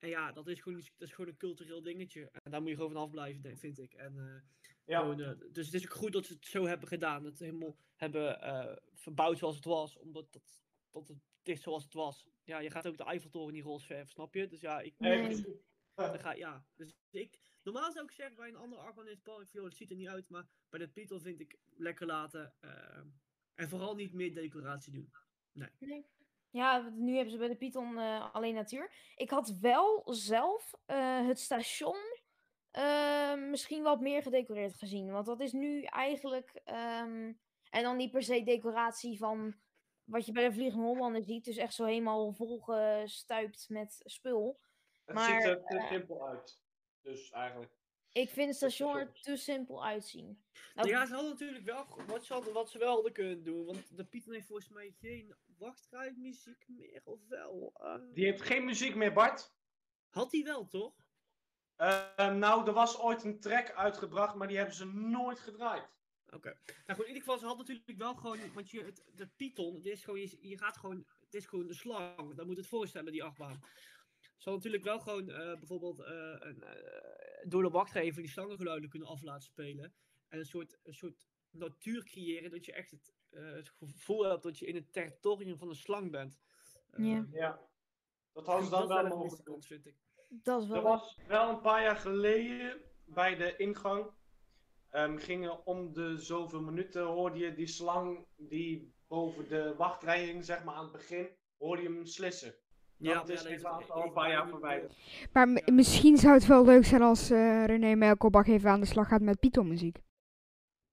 [0.01, 2.31] En ja, dat is gewoon, iets- dat is gewoon een cultureel dingetje.
[2.43, 3.95] En daar moet je gewoon vanaf blijven, denk- vind ik.
[3.95, 4.43] En, eh,
[4.85, 5.01] Ja.
[5.01, 7.25] gewoon, eh, dus het is ook goed dat ze het zo hebben gedaan.
[7.25, 9.97] Het helemaal hebben eh, verbouwd zoals het was.
[9.97, 12.29] Omdat dat, dat het is zoals het was.
[12.45, 14.47] Ja, je gaat ook de Eiffeltoren niet roze verven, snap je?
[14.47, 15.45] Dus ja, ik, Nee, Nee.
[15.95, 16.65] dan ga, ja.
[16.77, 19.75] Dus ik, normaal zou ik zeggen bij een andere achtbaan in het park, joh, het
[19.77, 20.29] ziet er niet uit.
[20.29, 22.55] Maar bij de Python vind ik lekker laten.
[23.55, 25.13] en vooral niet meer decoratie doen.
[26.51, 28.93] Ja, want nu hebben ze bij de Python eh, alleen natuur.
[29.17, 31.97] Ik had wel zelf eh, het station
[32.71, 35.11] eh, misschien wat meer gedecoreerd gezien.
[35.11, 36.61] Want dat is nu eigenlijk.
[36.65, 37.33] ehm,
[37.71, 39.55] en dan niet per se decoratie van
[40.05, 41.45] wat je bij de Vliegende Hollander ziet.
[41.45, 44.61] Dus echt zo helemaal volgestuipt met spul.
[45.05, 46.63] Het Maar, ziet er te simpel uit.
[47.03, 47.80] Dus eigenlijk.
[48.13, 50.43] Ik vind het station er te simpel uitzien.
[50.75, 53.65] Nou, Ja, ze hadden natuurlijk wel, wat ze, hadden, wat ze wel hadden kunnen doen.
[53.65, 57.73] Want de Python heeft volgens mij geen wachtrijmuziek meer, of wel?
[57.75, 59.55] Eh, Die heeft geen muziek meer, Bart.
[60.09, 60.95] Had hij wel, toch?
[61.77, 65.89] Eh, nou, er was ooit een track uitgebracht, maar die hebben ze nooit gedraaid.
[66.31, 66.59] Oké.
[66.87, 69.75] Nou goed, in ieder geval, ze hadden natuurlijk wel gewoon, want je, het, de Python,
[69.75, 72.35] het is gewoon, je, je gaat gewoon, het is gewoon de slang.
[72.35, 73.61] Dan moet het voorstellen, die achtbaan.
[74.21, 78.31] Ze hadden natuurlijk wel gewoon eh, bijvoorbeeld eh, een, eh, door de wachtrij even die
[78.31, 79.95] slangengeluiden kunnen af laten spelen.
[80.29, 84.43] En een soort, een soort natuur creëren, dat je echt het, eh, het gevoel hebt
[84.43, 86.39] dat je in het territorium van een slang bent.
[86.91, 87.27] Eh, Ja.
[87.33, 87.69] Ja.
[88.33, 89.63] Dat hadden ze dan dat wel mogen doen.
[89.63, 89.97] vind ik.
[90.29, 90.77] dat is wel.
[90.77, 94.11] Er was wel een paar jaar geleden bij de ingang.
[94.91, 100.45] ehm, gingen om de zoveel minuten hoorde je die slang die boven de wachtrij hing,
[100.45, 102.55] zeg maar aan het begin, hoorde je hem slissen.
[103.01, 104.83] Dat is nee, helaas ik- al een paar jaar eh,
[105.33, 105.73] Maar m- Ja.
[105.73, 109.21] misschien zou het wel leuk zijn als eh, René Melkelbach even aan de slag gaat
[109.21, 109.99] met Python muziek.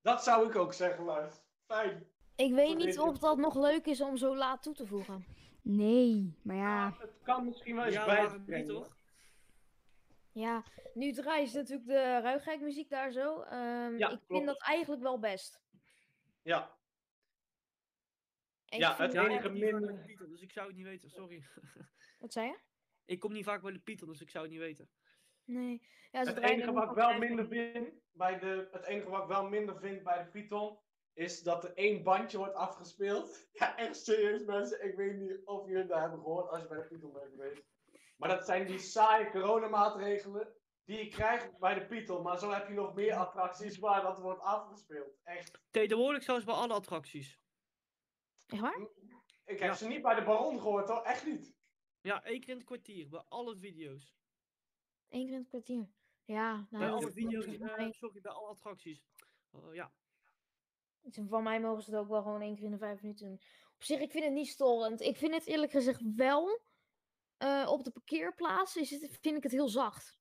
[0.02, 1.36] Dat zou ik ook zeggen, Lars.
[1.66, 2.08] Fijn.
[2.36, 5.26] Ik weet niet of dat nog leuk is om zo laat toe te voegen.
[5.62, 6.94] Nee, maar ja.
[7.00, 8.96] Het kan misschien wel eens Ja, bij niet, toch?
[10.32, 13.42] Ja, nu draaien ze natuurlijk de Ruigrijk muziek daar zo.
[13.42, 14.26] Ehm, Ja, ik klopt.
[14.28, 15.60] vind dat eigenlijk wel best.
[16.42, 16.77] Ja,
[18.70, 20.86] Ik Ja, het enige kom niet vaak bij minder- Python, dus ik zou het niet
[20.86, 21.44] weten, sorry.
[22.20, 22.58] Wat zei je?
[23.06, 24.90] ik kom niet vaak bij de Python, dus ik zou het niet weten.
[25.44, 25.82] Nee.
[26.12, 29.50] Ja, het enige wat ik wel minder vind bij de, het enige wat ik wel
[29.50, 30.80] minder vind bij de Python,
[31.14, 33.46] is dat er één bandje wordt afgespeeld.
[33.52, 34.86] Ja, echt serieus mensen.
[34.86, 37.64] Ik weet niet of jullie dat hebben gehoord als je bij de Python bent geweest.
[38.18, 40.54] Maar dat zijn die saaie coronamaatregelen
[40.86, 42.24] die je krijgt bij de Python.
[42.24, 45.20] Maar zo heb je nog meer attracties waar dat wordt afgespeeld.
[45.24, 45.60] Echt.
[45.72, 47.40] Tegenwoordig zelfs bij alle attracties.
[48.48, 48.80] Echt waar?
[49.46, 49.74] Ik heb Ja.
[49.74, 51.56] ze niet bij de Baron gehoord hoor, echt niet.
[52.02, 54.16] Ja, één keer in het kwartier, bij alle video's.
[55.10, 55.88] Eén keer in het kwartier.
[56.26, 59.04] Ja, nou, bij alle is video's, eh, sorry, bij alle attracties.
[59.52, 59.94] Oh, ja.
[61.30, 63.42] Van mij mogen ze het ook wel gewoon één keer in de vijf minuten doen.
[63.76, 65.02] Op zich, ik vind het niet storend.
[65.02, 66.60] Ik vind het eerlijk gezegd wel.
[67.38, 70.20] eh, op de parkeerplaats is het, vind ik het heel zacht.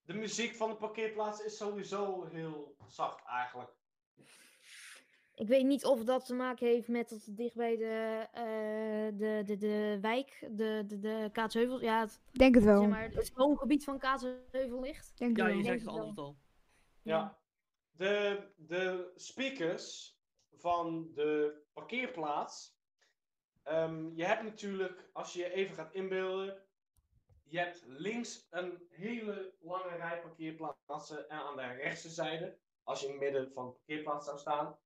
[0.00, 3.75] De muziek van de parkeerplaats is sowieso heel zacht eigenlijk.
[5.36, 9.18] Ik weet niet of dat te maken heeft met dat het dicht bij de, eh,
[9.18, 12.80] de, de, de wijk, de, de, de Kaatsheuvel, ja, het, Denk het wel.
[12.80, 15.18] zeg maar, het woongebied van Kaatsheuvel ligt.
[15.18, 16.36] Denk ja, je zegt het antwoord al.
[17.02, 17.38] Ja.
[17.90, 20.16] De, de speakers
[20.52, 22.74] van de parkeerplaats.
[23.62, 26.62] ehm, je hebt natuurlijk, als je je even gaat inbeelden.
[27.48, 31.28] Je hebt links een hele lange rij parkeerplaatsen.
[31.28, 34.76] En aan de rechtse zijde, als je in het midden van de parkeerplaats zou staan.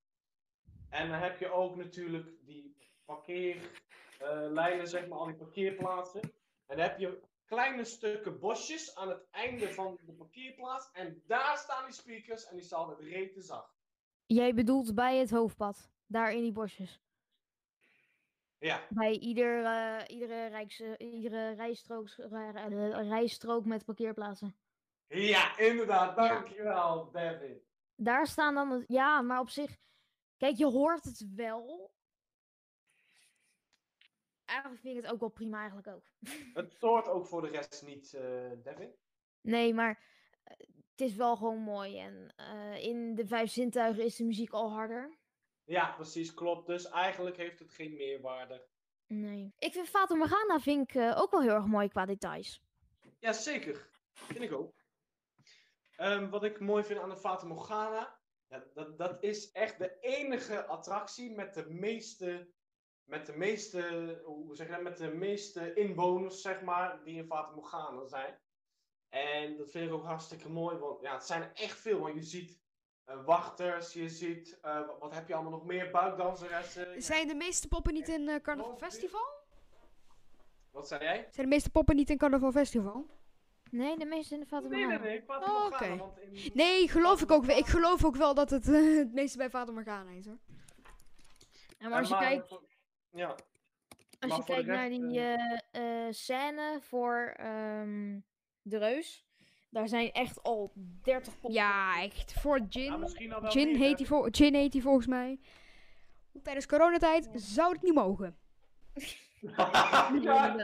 [0.90, 6.20] En dan heb je ook natuurlijk die parkeerlijnen, zeg maar, al die parkeerplaatsen.
[6.66, 10.90] En dan heb je kleine stukken bosjes aan het einde van de parkeerplaats.
[10.92, 13.78] En daar staan die speakers en die staan het rete zacht.
[14.26, 17.00] Jij bedoelt bij het hoofdpad, daar in die bosjes.
[18.58, 22.08] Ja, Bij ieder, eh, iedere, rijkse, iedere rijstrook,
[23.08, 24.56] rijstrook met parkeerplaatsen.
[25.06, 26.16] ja inderdaad.
[26.16, 27.62] Dankjewel, David.
[27.94, 29.76] Daar staan dan, ja, maar op zich,
[30.40, 31.92] kijk, je hoort het wel.
[34.44, 36.04] Eigenlijk vind ik het ook wel prima, eigenlijk ook.
[36.54, 38.98] Het stoort ook voor de rest niet, eh David.
[39.40, 40.02] Nee, maar
[40.44, 40.56] eh,
[40.90, 41.98] het is wel gewoon mooi.
[41.98, 45.18] En eh, in de vijf zintuigen is de muziek al harder.
[45.64, 46.66] Ja, precies, klopt.
[46.66, 48.66] Dus eigenlijk heeft het geen meerwaarde.
[49.06, 49.54] Nee.
[49.58, 52.62] Ik vind Fata Morgana vind ik, ook wel heel erg mooi qua details.
[53.18, 53.90] Ja, zeker.
[54.12, 54.74] Vind ik ook.
[55.96, 58.19] Ehm, wat ik mooi vind aan de Fata Morgana,
[58.50, 62.52] ja, dat, dat is echt de enige attractie met de meeste,
[63.04, 67.26] met de meeste, hoe zeg je dat, met de meeste inwoners, zeg maar, die in
[67.26, 68.38] Fata Morgana zijn.
[69.08, 71.98] En dat vind ik ook hartstikke mooi, want ja, het zijn er echt veel.
[71.98, 72.60] Want je ziet
[73.04, 77.02] eh, wachters, je ziet, eh, wat, wat heb je allemaal nog meer, buikdanseressen.
[77.02, 79.26] Zijn de meeste poppen niet in eh, Carnaval Festival?
[80.70, 81.28] Wat zei jij?
[81.30, 83.06] Zijn de meeste poppen niet in Carnaval Festival?
[83.70, 85.96] Nee, de meeste in de Fata Nee, nee, nee, Oh, Morgana, oké.
[85.96, 87.56] want in- Nee, geloof ik ook wel.
[87.58, 88.66] Ik geloof ook wel dat het
[89.02, 90.38] het meeste bij Vater Morgana is hoor.
[91.78, 92.54] Ja, maar als je maar- kijkt,
[93.10, 93.38] Ja, als
[94.20, 98.18] maar je kijkt naar die eh, eh, scène voor ehm,
[98.62, 99.26] de reus,
[99.70, 101.52] daar zijn echt al 30 poppen.
[101.52, 102.32] Ja, echt.
[102.32, 105.40] Voor Gin meer, heet, die vol- Gin heet die volgens mij.
[106.42, 108.36] Tijdens coronatijd zou het niet mogen.
[109.40, 110.54] ja,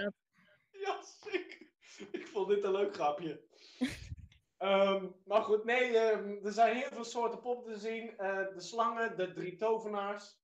[0.71, 1.66] ja, zeker.
[2.11, 3.45] Ik vond dit een leuk grapje.
[4.57, 8.19] Ehm, maar goed, nee, ehm, er zijn heel veel soorten poppen te zien.
[8.19, 10.39] Eh, de slangen, de drie tovenaars.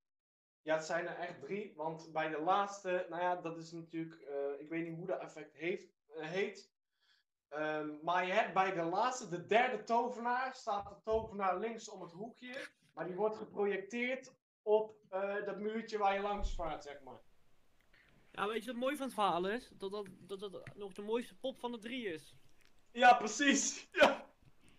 [0.63, 1.73] Ja, het zijn er echt drie.
[1.77, 5.21] Want bij de laatste, nou ja, dat is natuurlijk, eh, ik weet niet hoe dat
[5.21, 6.73] effect heeft, eh, heet.
[7.49, 12.01] Ehm, maar je hebt bij de laatste, de derde tovenaar, staat de tovenaar links om
[12.03, 12.69] het hoekje.
[12.95, 15.01] Maar die wordt geprojecteerd op
[15.45, 17.21] dat muurtje waar je langs vaart, zeg maar.
[18.33, 19.71] Ja, weet je wat mooi van het verhaal is?
[19.79, 22.35] Dat dat, dat, dat nog de mooiste pop van de drie is.
[22.93, 23.89] Ja, precies.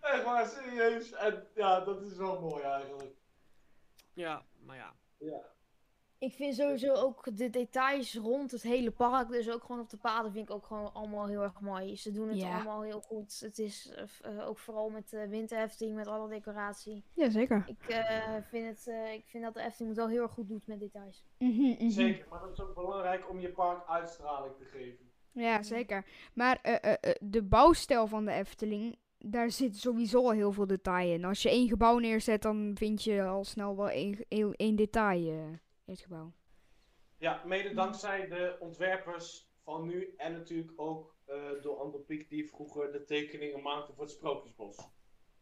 [0.01, 1.11] Ja, echt waar, serieus.
[1.11, 3.15] En ja, dat is wel mooi eigenlijk.
[4.13, 4.95] Ja, maar ja.
[5.17, 5.52] Ja.
[6.23, 9.97] Ik vind sowieso ook de details rond het hele park, dus ook gewoon op de
[9.97, 11.97] paden, vind ik ook gewoon allemaal heel erg mooi.
[11.97, 12.55] Ze doen het Ja.
[12.55, 13.39] allemaal heel goed.
[13.39, 17.03] Het is eh, eh, ook vooral met de winterhefting, met alle decoratie.
[17.13, 17.63] Jazeker.
[17.67, 20.47] Ik, eh, vind het, eh, ik vind dat de Efteling het wel heel erg goed
[20.47, 21.23] doet met details.
[21.37, 25.11] Mhm, Zeker, maar dat is ook belangrijk om je park uitstraling te geven.
[25.31, 26.05] Ja, zeker.
[26.33, 30.67] Maar eh, eh, eh, de bouwstijl van de Efteling, daar zit sowieso al heel veel
[30.67, 31.25] detail in.
[31.25, 35.61] Als je één gebouw neerzet, dan vind je al snel wel één, één, één detail
[35.85, 36.31] in het gebouw.
[37.17, 42.49] Ja, mede dankzij de ontwerpers van nu en natuurlijk ook eh, door Andor Pieck die
[42.49, 44.77] vroeger de tekeningen maakte voor het Sprookjesbos.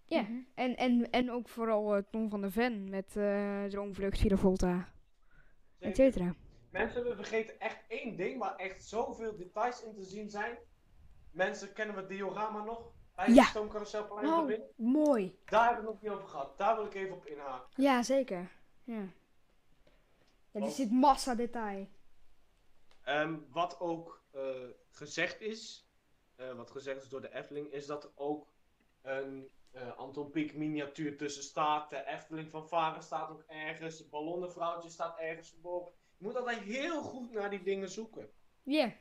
[0.05, 0.21] Ja.
[0.21, 0.39] Mhm.
[0.55, 4.93] En, en, en ook vooral eh, Tom van der Ven met eh Droomvlucht, Via Volta,
[5.79, 6.35] et cetera.
[6.69, 10.57] Mensen, we vergeten echt één ding waar echt zoveel details in te zien zijn.
[11.31, 12.91] Mensen, kennen we het diorama nog?
[13.15, 13.33] Bij Ja.
[13.41, 14.63] het Stoomcarouselplein Oh, Win?
[14.75, 15.39] mooi.
[15.45, 16.57] Daar hebben we het nog niet over gehad.
[16.57, 17.83] Daar wil ik even op inhaken.
[17.83, 18.51] Ja, zeker.
[18.83, 19.03] Ja.
[20.51, 21.87] Ja, er zit massa detail.
[23.03, 24.41] Ehm, wat ook eh,
[24.91, 25.89] gezegd is,
[26.35, 28.47] eh, wat gezegd is door de Efteling, is dat er ook
[29.01, 31.89] een eh, Anton Pieck miniatuur tussen staat.
[31.89, 33.99] De Efteling van Varen staat ook ergens.
[33.99, 35.91] Het ballonnenvrouwtje staat ergens verborgen.
[36.17, 38.29] Je moet altijd heel goed naar die dingen zoeken.
[38.63, 38.93] Ja.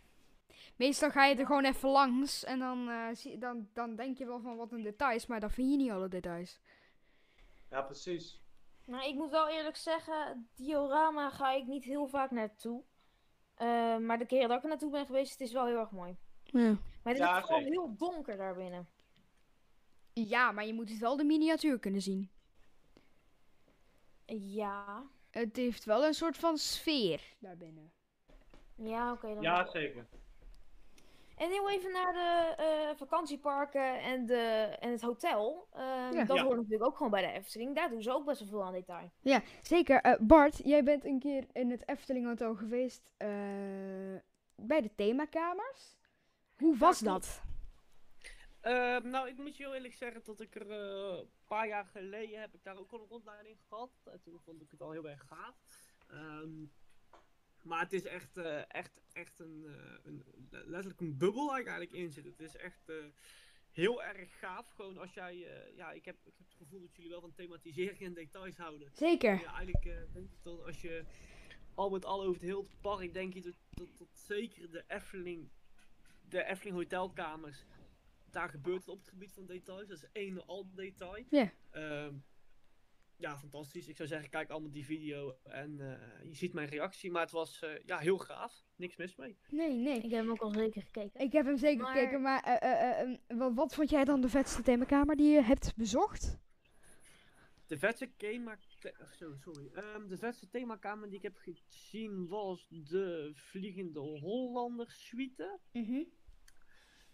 [0.77, 4.41] Meestal ga je er gewoon even langs en dan, zie, dan, dan denk je wel
[4.41, 6.61] van wat een details, maar dan vind je niet alle details.
[7.71, 8.41] Ja, precies.
[8.91, 12.83] Nou, ik moet wel eerlijk zeggen, diorama ga ik niet heel vaak naartoe.
[13.55, 15.91] Eh, maar de keer dat ik er naartoe ben geweest, het is wel heel erg
[15.91, 16.17] mooi.
[16.45, 16.69] Ja.
[17.03, 17.57] Maar het is zeker.
[17.57, 18.89] heel donker daarbinnen.
[20.13, 22.31] ja, maar je moet het wel de miniatuur kunnen zien.
[24.27, 25.07] Ja.
[25.31, 27.93] Het heeft wel een soort van sfeer daarbinnen.
[28.75, 29.35] Ja, oké.
[29.35, 30.07] dan Ja, zeker.
[31.41, 35.69] En heel even naar de eh, vakantieparken en, de, en het hotel.
[35.73, 36.25] Ehm, Ja.
[36.25, 36.43] Dat Ja.
[36.43, 37.75] hoort natuurlijk ook gewoon bij de Efteling.
[37.75, 39.11] Daar doen ze ook best wel veel aan detail.
[39.21, 40.01] Ja, zeker.
[40.01, 43.29] Eh, Bart, jij bent een keer in het Efteling Hotel geweest eh,
[44.57, 45.97] bij de themakamers.
[46.57, 47.43] Hoe was dat?
[48.61, 51.85] Ehm, nou, ik moet je heel eerlijk zeggen dat ik er eh, een paar jaar
[51.87, 53.91] geleden heb ik daar ook al een rondleiding gehad.
[54.05, 55.55] En toen vond ik het al heel erg gaaf.
[56.09, 56.65] Ehm,
[57.63, 61.67] maar het is echt, eh, echt, echt een, eh, een, letterlijk een bubbel waar ik
[61.67, 62.25] eigenlijk in zit.
[62.25, 62.97] Het is echt eh,
[63.71, 64.71] heel erg gaaf.
[64.71, 65.37] Gewoon als jij,
[65.77, 68.91] ja, ik heb, ik heb het gevoel dat jullie wel van thematisering en details houden.
[68.93, 69.41] Zeker.
[69.41, 71.05] Ja, eigenlijk denk ik dat als je
[71.75, 75.51] al met al over het hele park denk je dat, dat, dat zeker de Efteling,
[76.29, 77.65] de Efteling hotelkamers,
[78.31, 79.89] daar gebeurt het op het gebied van details.
[79.89, 81.25] Dat is één al detail.
[81.31, 81.53] Ja.
[81.71, 82.15] Ehm,
[83.21, 83.89] ja, fantastisch.
[83.89, 87.11] Ik zou zeggen, kijk allemaal die video en eh, je ziet mijn reactie.
[87.11, 88.65] Maar het was eh, ja, heel gaaf.
[88.77, 89.37] Niks mis mee.
[89.49, 89.97] Nee, nee.
[89.97, 91.21] Ik heb hem ook al zeker gekeken.
[91.21, 94.05] Ik heb hem zeker Maar- gekeken, maar eh, eh, eh, eh, wat, wat vond jij
[94.05, 96.39] dan de vetste themakamer die je hebt bezocht?
[97.67, 98.59] De vetste thema...
[98.81, 99.71] te- oh, Zo, sorry.
[99.73, 105.59] Ehm, de vetste themakamer die ik heb gezien was de Vliegende Hollander suite.
[105.73, 106.03] Mhm.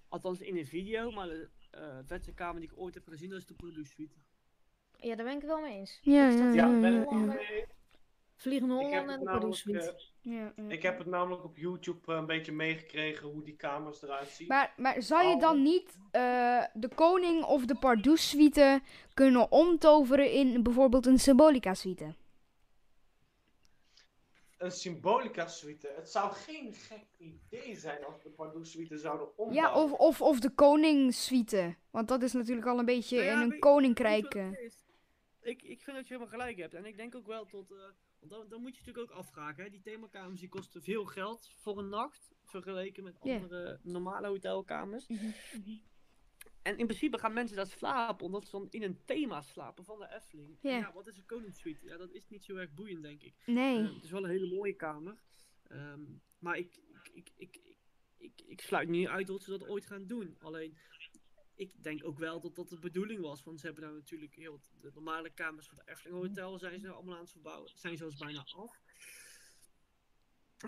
[0.09, 3.39] Althans in een video, maar de eh, vetste kamer die ik ooit heb gezien, dat
[3.39, 4.15] is de Produce Suite.
[4.99, 5.99] Ja, daar ben ik het wel mee eens.
[6.03, 7.37] Ja, ja, Ja, ja.
[8.37, 10.69] Vliegende het en de Ja, ja.
[10.69, 14.47] ik heb het namelijk op YouTube eh, een beetje meegekregen hoe die kamers eruit zien.
[14.49, 18.81] Maar, maar zou je dan niet eh, de koning of de Pardoes suite
[19.15, 22.15] kunnen omtoveren in bijvoorbeeld een symbolica suite?
[24.59, 25.93] Een symbolica suite.
[25.97, 29.55] Het zou geen gek idee zijn als de Pardoes suite zouden ombouwen.
[29.79, 31.75] Ja, of, of, of de koningssuite.
[31.91, 34.35] Want dat is natuurlijk al een beetje Nou ja, in een weet- koninkrijk.
[35.47, 36.75] Ik, ik vind dat je helemaal gelijk hebt.
[36.75, 37.71] En ik denk ook wel tot.
[37.71, 37.77] eh,
[38.19, 39.65] want dan, dan moet je natuurlijk ook afvragen.
[39.65, 39.71] Hè?
[39.71, 42.35] Die themakamers die kosten veel geld voor een nacht.
[42.45, 45.07] Vergeleken met andere normale hotelkamers.
[45.07, 45.31] Mhm.
[46.63, 49.99] En in principe gaan mensen dat slapen omdat ze dan in een thema slapen van
[49.99, 50.59] de Efteling.
[50.61, 50.93] Ja.
[50.93, 51.87] wat is een koningssuite?
[51.87, 53.35] Ja, dat is niet zo erg boeiend, denk ik.
[53.47, 53.79] Nee.
[53.79, 55.17] Eh, het is wel een hele mooie kamer.
[55.63, 56.05] Ehm,
[56.39, 57.77] maar ik, ik, ik, ik, ik,
[58.17, 60.37] ik, ik sluit niet uit dat ze dat ooit gaan doen.
[60.39, 60.79] Alleen,
[61.57, 63.45] ik denk ook wel dat dat de bedoeling was.
[63.45, 66.87] Want ze hebben nou natuurlijk heel de normale kamers van de Efteling Hotel zijn ze
[66.87, 67.71] nou allemaal aan het verbouwen.
[67.75, 68.81] Zijn zelfs bijna af.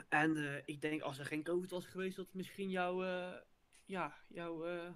[0.09, 3.40] En eh, ik denk als er geen COVID was geweest, dat misschien jouw, eh,
[3.85, 4.92] ja, jouw, eh,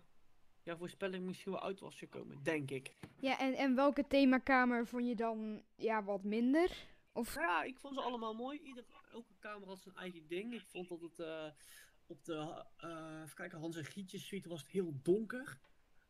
[0.63, 2.43] jouw voorspelling misschien wel uit was gekomen.
[2.43, 2.97] Denk ik.
[3.21, 6.87] Ja, en, en welke themakamer vond je dan ja, wat minder?
[7.13, 8.61] Of Nou ja, ik vond ze allemaal mooi.
[8.61, 10.55] Ieder, elke kamer had zijn eigen ding.
[10.55, 11.19] Ik vond dat het
[12.07, 15.59] op de eh even kijken, Hans en Gietjes suite was het heel donker.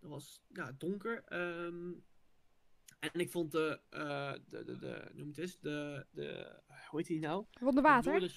[0.02, 1.24] Dat was ja, donker.
[1.24, 1.92] Ehm,
[2.98, 7.06] en ik vond de, eh, de, de, de, noem het eens, de, de, hoe heet
[7.06, 7.46] die nou?
[7.60, 8.30] onder De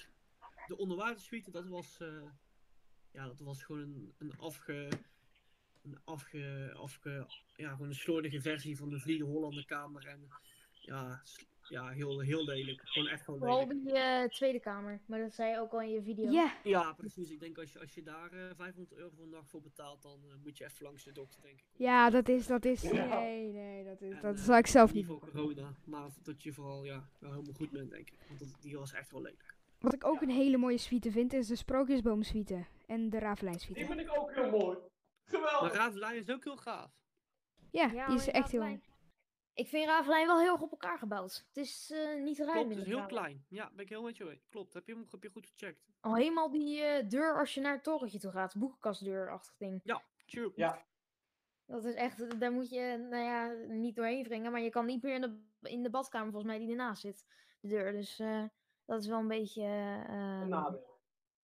[0.66, 2.22] De onderwatersuite, dat was, eh,
[3.12, 4.88] ja, dat was gewoon een, een afge,
[5.82, 7.26] een afge, afge,
[7.56, 10.06] ja, gewoon een slordige versie van de Vliegen Hollander kamer.
[10.06, 10.28] En
[10.70, 11.22] ja,
[11.68, 12.80] ja heel, heel lelijk.
[12.84, 13.84] Gewoon echt gewoon Vooral lelijk.
[13.84, 15.00] die eh, Tweede Kamer.
[15.06, 16.30] Maar dat zei je ook al in je video.
[16.30, 17.30] Ja, Ja, precies.
[17.30, 20.02] Ik denk als je, als je daar eh 500 euro voor een nacht voor betaalt,
[20.02, 21.64] dan eh, moet je even langs de dokter, denk ik.
[21.76, 23.18] ja, dat is, dat is, Ja.
[23.20, 26.08] nee, nee, dat is, En, dat eh, zou ik zelf Niet niet voor corona, maar
[26.22, 28.18] dat je vooral ja, wel helemaal goed bent, denk ik.
[28.28, 29.54] Want dat, die was echt wel lelijk.
[29.80, 33.86] Wat ik ook een hele mooie suite vind, is de Sprookjesboomsuite en de Ravelijn Die
[33.86, 34.76] vind ik ook heel mooi.
[34.78, 35.72] Maar Geweldig.
[35.72, 36.90] Ravelijn is ook heel gaaf.
[37.70, 38.82] Ja, Ja, die is echt heel Ravelijn-
[39.56, 41.44] Ik vind Ravelijn wel heel erg op elkaar gebouwd.
[41.48, 43.44] Het is eh, niet ruim Klopt, in het is heel klein.
[43.48, 44.46] Ja, ben ik heel met je eens.
[44.48, 45.86] Klopt, heb je hem heb je goed gecheckt.
[46.00, 48.56] Al helemaal die eh, deur als je naar het torentje toe gaat.
[48.56, 49.82] Boekenkastdeur-achtig ding.
[50.26, 50.52] True.
[50.54, 50.84] Ja.
[51.66, 54.52] Dat is echt, daar moet je, nou ja, niet doorheen wringen.
[54.52, 57.26] Maar je kan niet meer in de, in de badkamer volgens mij die ernaast zit.
[57.60, 57.92] De deur.
[57.92, 58.44] Dus eh,
[58.84, 60.98] dat is wel een beetje eh, Een nadeel.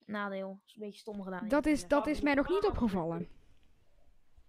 [0.05, 0.49] nadeel.
[0.49, 1.49] Dat is een beetje stom gedaan.
[1.49, 1.91] Dat is, dat...
[1.91, 3.29] dat is mij nog niet opgevallen.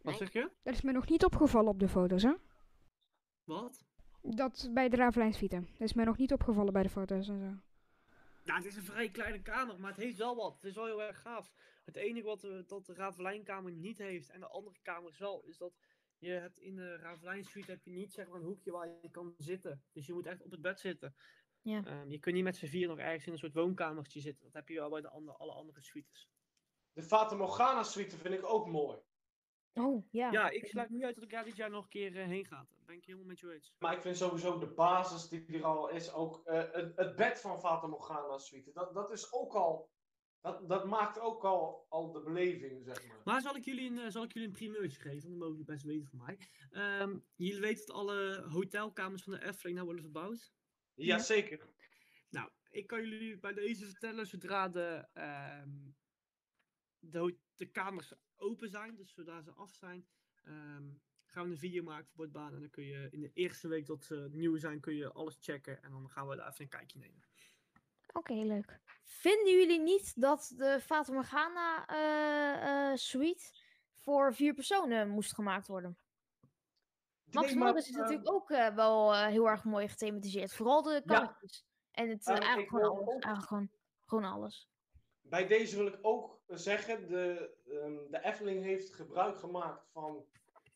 [0.02, 0.52] Wat zeg je?
[0.63, 2.34] Dat is mij nog niet opgevallen op de foto's, hè?
[3.43, 3.86] Wat?
[4.21, 5.60] Dat bij de Ravelijn suite.
[5.60, 7.71] Dat is mij nog niet opgevallen bij de foto's en zo.
[8.43, 10.53] Nou, het is een vrij kleine kamer, maar het heeft wel wat.
[10.56, 11.53] Het is wel heel erg gaaf.
[11.86, 15.58] Het enige wat de, dat de Ravelijnkamer niet heeft en de andere kamers wel, is
[15.58, 15.73] dat
[16.17, 19.12] je hebt in de Ravelijn suite heb je niet zeg maar een hoekje waar je
[19.12, 19.84] kan zitten.
[19.91, 21.15] Dus je moet echt op het bed zitten.
[21.62, 21.84] Ja.
[21.86, 24.45] Ehm, je kunt niet met z'n vier nog ergens in een soort woonkamertje zitten.
[24.45, 26.29] Dat heb je wel bij de andere, alle andere suites.
[26.93, 28.97] De Fata Morgana suite vind ik ook mooi.
[29.73, 30.31] Oh, ja.
[30.31, 32.45] Ja, ik sluit niet uit dat ik daar dit jaar nog een keer eh, heen
[32.45, 32.55] ga.
[32.55, 33.73] Daar ben ik helemaal met je eens.
[33.79, 37.41] Maar ik vind sowieso de basis die er al is, ook eh, het, het bed
[37.41, 38.71] van Fata Morgana suite.
[38.73, 39.89] Dat, dat is ook al,
[40.41, 43.21] dat, dat maakt ook al, al de beleving, zeg maar.
[43.23, 45.29] Maar zal ik jullie een, eh, zal ik jullie een primeurtje geven?
[45.29, 46.38] Dat mogen jullie best weten van mij.
[46.71, 50.53] Ehm, jullie weten dat alle hotelkamers van de Efteling nou worden verbouwd?
[50.93, 51.73] Jazeker.
[52.29, 55.69] Nou, ik kan jullie bij deze vertellen zodra de, ehm,
[57.09, 60.07] de, de kamers open zijn, dus zodra ze af zijn,
[60.43, 60.89] ehm,
[61.25, 62.53] gaan we een video maken voor Bordbaan.
[62.53, 65.37] En dan kun je in de eerste week dat ze nieuw zijn, kun je alles
[65.41, 65.83] checken.
[65.83, 67.23] En dan gaan we daar even een kijkje nemen.
[68.13, 68.79] Oké, leuk.
[69.03, 73.43] Vinden jullie niet dat de Fata Morgana eh, eh, suite
[73.95, 75.97] voor vier personen moest gemaakt worden?
[77.23, 80.53] Max Nee, maar, Morris is eh, natuurlijk ook wel heel erg mooi gethematiseerd.
[80.53, 81.65] Vooral de karretjes.
[81.91, 83.69] En het, eigenlijk, ik gewoon wil alles, eigenlijk gewoon,
[84.05, 84.72] gewoon alles.
[85.34, 90.26] Bij deze wil ik ook zeggen, de, ehm, de Efteling heeft gebruik gemaakt van,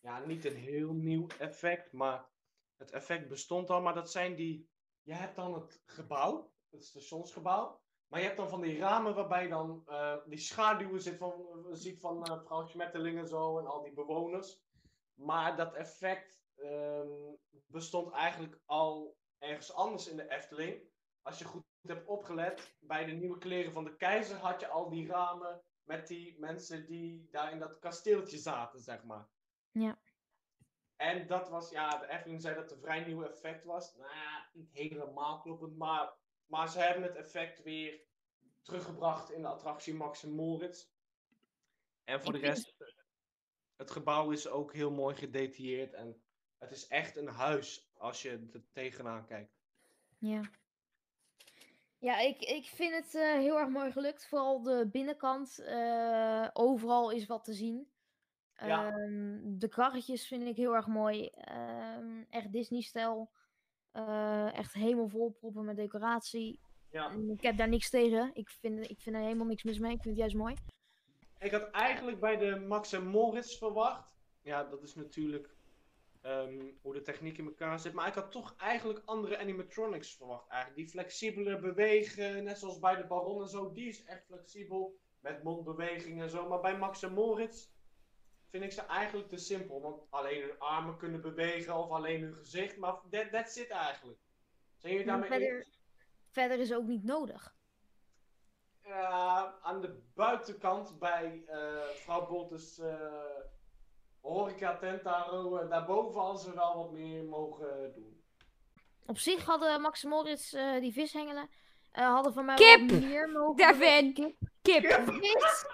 [0.02, 2.30] ja, niet een heel nieuw effect, maar
[2.78, 4.70] het effect bestond al, maar dat zijn die,
[5.02, 9.48] je hebt dan het gebouw, het stationsgebouw, maar je hebt dan van die ramen waarbij
[9.48, 14.62] dan eh, die schaduwen zit van, ziet van Schmetterling en zo en al die bewoners.
[15.14, 17.34] Maar dat effect ehm,
[17.66, 20.90] bestond eigenlijk al ergens anders in de Efteling.
[21.22, 24.90] Als je goed hebt opgelet, bij de nieuwe kleren van de keizer had je al
[24.90, 29.28] die ramen met die mensen die daar in dat kasteeltje zaten, zeg maar.
[29.72, 30.00] Ja.
[30.96, 33.96] En dat was, ja, de Efteling zei dat het een vrij nieuw effect was.
[33.96, 36.14] Nou, ja, niet helemaal kloppend, maar,
[36.46, 38.02] maar ze hebben het effect weer
[38.62, 40.88] teruggebracht in de attractie Max en Moritz.
[42.04, 42.76] En voor Ik de rest,
[43.76, 46.22] het gebouw is ook heel mooi gedetailleerd en
[46.58, 49.58] het is echt een huis als je er tegenaan kijkt.
[50.18, 50.42] Ja.
[52.00, 54.28] Ja, ik, ik vind het eh, heel erg mooi gelukt.
[54.28, 55.60] Vooral de binnenkant.
[55.60, 57.88] eh, overal is wat te zien.
[58.54, 58.92] Ja.
[58.92, 61.28] Ehm, de karretjes vind ik heel erg mooi.
[61.28, 63.30] Ehm, echt Disney-stijl.
[63.92, 66.60] Eh, echt helemaal vol proppen met decoratie.
[66.92, 67.12] Ja.
[67.28, 68.32] Ik heb daar niks tegen.
[68.34, 69.92] Ik vind, ik vind er helemaal niks mis mee.
[69.92, 70.56] Ik vind het juist mooi.
[71.40, 74.16] Ik had eigenlijk bij de Max en Moritz verwacht.
[74.42, 75.57] Ja, dat is natuurlijk
[76.28, 77.94] ehm, hoe de techniek in elkaar zit.
[77.94, 80.50] Maar ik had toch eigenlijk andere animatronics verwacht.
[80.50, 80.82] Eigenlijk.
[80.82, 83.72] Die flexibeler bewegen, net zoals bij de Baron en zo.
[83.72, 85.00] Die is echt flexibel.
[85.20, 86.48] Met mondbewegingen en zo.
[86.48, 87.68] Maar bij Max en Moritz
[88.50, 89.82] vind ik ze eigenlijk te simpel.
[89.82, 92.78] Want alleen hun armen kunnen bewegen of alleen hun gezicht.
[92.78, 94.20] Maar that, that's it eigenlijk.
[94.78, 95.68] Zijn jullie daarmee verder,
[96.30, 97.56] verder is ook niet nodig.
[98.84, 103.47] Ja, aan de buitenkant bij eh vrouw Boltes eh
[104.28, 108.22] horeca Tentaro, eh, daarboven hadden ze wel wat meer mogen doen.
[109.06, 111.50] Op zich hadden Max en Moritz eh, die vishengelen.
[111.92, 112.90] eh hadden van mij Kip!
[112.90, 114.14] wel meer mogen Devin!
[114.14, 114.36] Kip!
[114.62, 115.02] Kip!
[115.22, 115.66] Vis!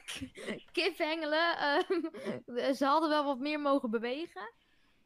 [0.72, 1.56] Kip hengelen.
[1.58, 4.52] ehm, ze hadden wel wat meer mogen bewegen.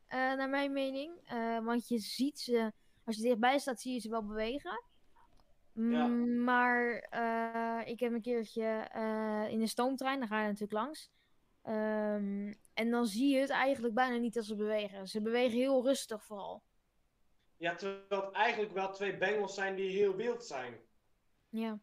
[0.07, 1.21] eh, naar mijn mening.
[1.27, 2.73] Eh, want je ziet ze,
[3.05, 4.83] als je dichtbij staat, zie je ze wel bewegen.
[5.73, 6.07] Ja.
[6.07, 10.73] Mm, Maar eh, ik heb een keertje eh, in de stoomtrein, daar ga je natuurlijk
[10.73, 11.11] langs.
[11.63, 15.09] Ehm, en dan zie je het eigenlijk bijna niet als ze bewegen.
[15.09, 16.63] Ze bewegen heel rustig vooral.
[17.57, 20.81] Ja, terwijl het eigenlijk wel twee bengels zijn die heel wild zijn.
[21.49, 21.79] Ja.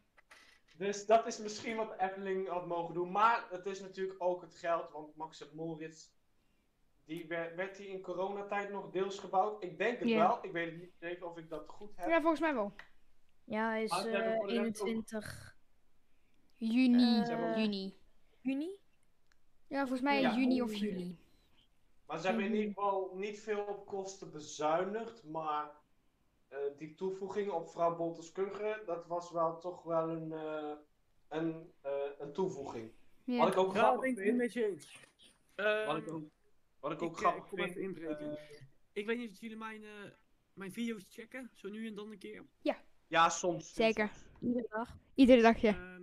[0.76, 3.10] Dus dat is misschien wat Efteling had mogen doen.
[3.10, 6.08] Maar het is natuurlijk ook het geld, want Max en Moritz,
[7.04, 9.62] die werd, werd die in coronatijd nog deels gebouwd?
[9.62, 10.38] Ik denk het wel.
[10.42, 12.08] Ik weet het niet zeker of ik dat goed heb.
[12.08, 12.72] Ja, volgens mij wel.
[13.44, 15.56] Ja, hij is Ah, ze hebben eh, 21
[16.56, 17.22] Juni.
[17.22, 17.98] Eh, juni.
[18.40, 18.82] juni.
[19.68, 20.34] Ja, volgens mij Ja.
[20.36, 21.16] juni of juli.
[22.06, 25.24] Maar ze hebben in ieder geval niet veel op kosten bezuinigd.
[25.24, 25.70] Maar
[26.48, 30.72] eh, die toevoeging op vrouw Bolters Kugge, dat was wel toch wel een, eh,
[31.28, 32.90] een, eh, een toevoeging.
[33.24, 33.46] Wat Ja.
[33.46, 34.36] ik ook Ja, grappig het vind.
[34.36, 35.00] met je eens.
[35.56, 36.22] Wat Ehm, ik ook,
[36.80, 37.98] wat ik ook ik, grappig ik vind.
[38.92, 39.90] Ik weet niet of jullie mijn, eh,
[40.52, 42.44] mijn video's checken, zo nu en dan een keer.
[43.08, 43.74] ja, soms.
[43.74, 44.10] Zeker.
[44.40, 44.96] Iedere dag.
[45.14, 45.70] Iedere dag, ja.
[45.72, 45.93] Ehm, Ja.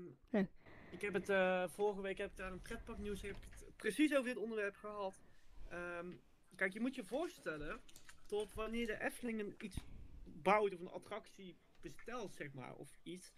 [1.02, 4.12] Ik heb het eh, vorige week heb ik daar een pretparknieuws heb ik het precies
[4.14, 5.22] over dit onderwerp gehad.
[5.70, 6.12] Ehm,
[6.56, 7.82] kijk, je moet je voorstellen
[8.26, 9.78] tot wanneer de Efteling iets
[10.24, 13.34] bouwt of een attractie bestelt, zeg maar, of iets.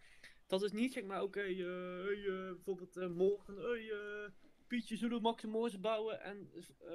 [0.48, 1.58] Dat is niet zeg maar, oké, eh,
[2.04, 4.34] hey, eh, bijvoorbeeld eh, morgen,
[4.68, 6.52] Pietje zullen Max en bouwen en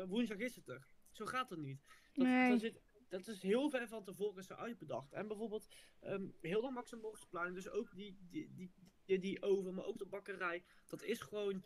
[0.08, 0.86] woensdag is het er.
[1.10, 1.80] Zo gaat het niet.
[2.12, 2.50] Dat, Nee.
[2.50, 5.12] dat, zit, dat is heel ver van tevoren zo uitbedacht.
[5.12, 5.68] En bijvoorbeeld
[6.00, 8.72] ehm, heel de Max en dus ook die, die, die,
[9.08, 11.64] die, die oven, maar ook de bakkerij, dat is gewoon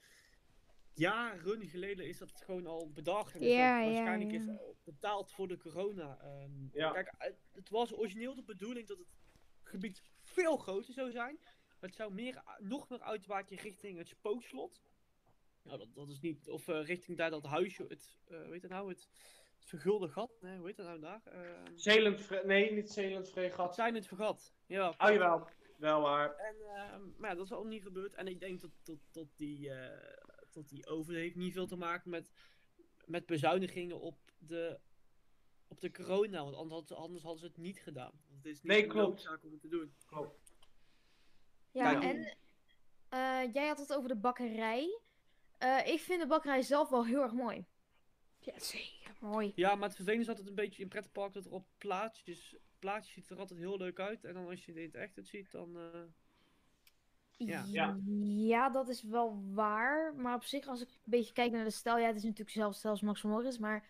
[0.94, 3.34] jaren geleden is dat gewoon al bedacht.
[3.34, 3.48] En Ja,
[3.80, 4.52] dat ja, waarschijnlijk is ja.
[4.52, 6.18] al betaald voor de corona.
[6.20, 6.50] ehm.
[6.72, 6.90] Ja.
[6.90, 9.06] Kijk, het- het was origineel de bedoeling dat het
[9.62, 11.38] gebied veel groter zou zijn.
[11.80, 14.82] Het zou meer, nog meer uitwaken richting het spookslot.
[15.62, 16.48] Nou, dat, dat is niet.
[16.48, 19.08] Of eh, richting daar dat huisje, het, eh hoe heet het nou, het,
[19.58, 20.38] het vergulde gat.
[20.40, 21.20] Nee, hoe heet dat nou daar?
[21.24, 23.74] Ehm, Zeeland, nee, niet Zeeland Vreegat.
[23.74, 24.52] zijn het vergat.
[24.66, 25.48] Ja, Oh jawel,
[25.82, 26.34] wel waar.
[26.36, 28.14] en, ehm, maar ja, dat is al niet gebeurd.
[28.14, 30.20] En ik denk dat, tot, tot, die, eh
[30.50, 32.30] tot die over heeft niet veel te maken met,
[33.06, 34.80] met bezuinigingen op de,
[35.68, 36.42] op de corona.
[36.44, 38.12] Want anders, hadden- anders hadden ze het niet gedaan.
[38.26, 39.08] Want het is niet Nee, een klopt.
[39.08, 39.94] noodzaak om het te doen.
[40.06, 40.54] Klopt.
[41.70, 42.02] Ja, Kijk.
[42.14, 42.36] en
[43.08, 45.00] eh, jij had het over de bakkerij.
[45.58, 47.66] Eh, ik vind de bakkerij zelf wel heel erg mooi.
[48.38, 49.16] Ja, zeker.
[49.20, 49.52] Mooi.
[49.54, 53.14] Ja, maar het vervelende is altijd een beetje in pretpark dat er op plaatjes, plaatjes
[53.14, 54.24] ziet er altijd heel leuk uit.
[54.24, 55.76] En dan als je dit echt het ziet, dan...
[55.76, 56.00] eh,
[57.36, 57.64] Ja.
[57.68, 57.98] Ja.
[58.24, 60.14] Ja, dat is wel waar.
[60.14, 62.50] Maar op zich, als ik een beetje kijk naar de stijl, ja, het is natuurlijk
[62.50, 63.88] zelfs als Max van Morris, maar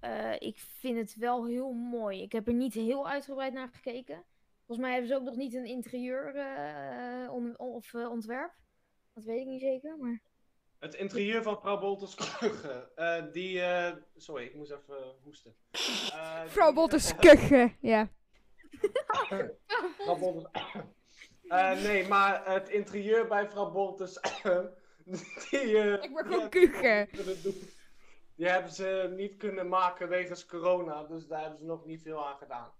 [0.00, 2.22] eh, ik vind het wel heel mooi.
[2.22, 4.24] Ik heb er niet heel uitgebreid naar gekeken.
[4.56, 8.52] Volgens mij hebben ze ook nog niet een interieur eh, on- of ontwerp.
[9.12, 10.22] Dat weet ik niet zeker, maar...
[10.78, 12.90] Het interieur van vrouw Bolters Kugge.
[12.94, 15.54] eh, die, eh, sorry, ik moest even hoesten.
[15.70, 17.72] Eh, Vrouw Kugge.
[17.80, 18.08] Ja.
[20.06, 20.46] Bolters.
[21.48, 24.20] Eh, nee, maar het interieur bij vrouw Bolters.
[25.50, 27.06] die, eh, Ik word gewoon hebben ze Kugge.
[27.10, 27.68] niet kunnen doen.
[28.36, 32.26] Die hebben ze niet kunnen maken wegens corona, dus daar hebben ze nog niet veel
[32.26, 32.72] aan gedaan.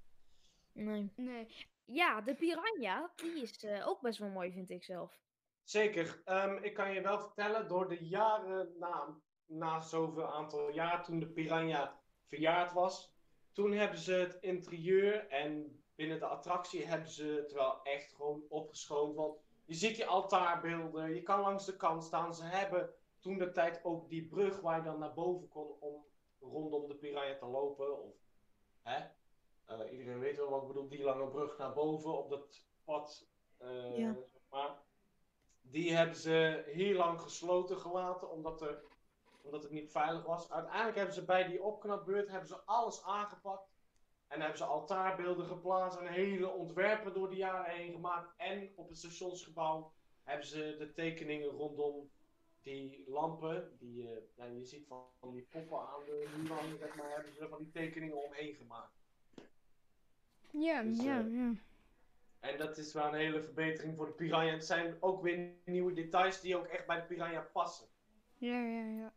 [0.73, 1.13] Nee.
[1.17, 1.49] Nee.
[1.85, 5.21] Ja, de piranha, die is eh, ook best wel mooi, vind ik zelf.
[5.63, 6.23] Zeker.
[6.25, 11.19] Ehm, ik kan je wel vertellen, door de jaren na, na zoveel aantal jaar, toen
[11.19, 13.15] de Piranha verjaard was,
[13.53, 18.43] toen hebben ze het interieur en binnen de attractie hebben ze het wel echt gewoon
[18.49, 19.15] opgeschoond.
[19.17, 22.35] Want je ziet die altaarbeelden, je kan langs de kant staan.
[22.35, 26.05] Ze hebben toen de tijd ook die brug waar je dan naar boven kon om
[26.41, 28.03] rondom de Piranha te lopen.
[28.03, 28.15] Of,
[28.83, 28.99] hè?
[29.65, 33.27] Eh, iedereen weet wel wat ik bedoel, die lange brug naar boven op dat pad
[33.57, 34.15] eh, Ja.
[34.15, 34.83] zeg maar.
[35.61, 38.83] Die hebben ze heel lang gesloten gelaten, omdat, er,
[39.43, 40.51] omdat het niet veilig was.
[40.51, 43.72] Uiteindelijk hebben ze bij die opknapbeurt hebben ze alles aangepakt.
[44.33, 48.35] En hebben ze altaarbeelden geplaatst en hele ontwerpen door de jaren heen gemaakt.
[48.37, 52.11] En op het stationsgebouw hebben ze de tekeningen rondom
[52.63, 56.97] die lampen, die eh, ja, je ziet van, van die poppen aan de muur zeg
[56.97, 59.01] maar, hebben ze van die tekeningen omheen gemaakt.
[60.51, 61.53] Ja, Dus, ja, eh, ja.
[62.41, 64.53] En dat is wel een hele verbetering voor de Piranha.
[64.53, 67.89] Het zijn ook weer nieuwe details die ook echt bij de Piranha passen.
[68.39, 69.13] Ja, ja, ja.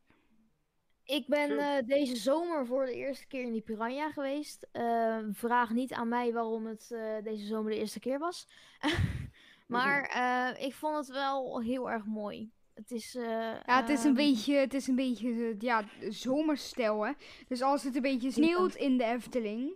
[1.05, 4.67] Ik ben eh, deze zomer voor de eerste keer in die Piranha geweest.
[4.71, 8.47] Eh, vraag niet aan mij waarom het eh, deze zomer de eerste keer was.
[9.67, 12.51] maar eh, ik vond het wel heel erg mooi.
[12.73, 17.11] Het is, Ja, het is een ehm, beetje, het is een beetje, ja, zomerstijl, hè.
[17.47, 19.75] Dus als het een beetje sneeuwt in de Efteling,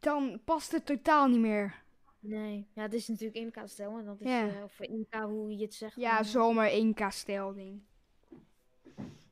[0.00, 1.82] dan past het totaal niet meer.
[2.20, 3.98] Nee, ja, het is natuurlijk Inca-stijl.
[3.98, 4.62] En dat is, Ja.
[4.64, 5.96] of Inca, hoe je het zegt.
[5.96, 7.82] Ja, zomer 1K-stijl ding.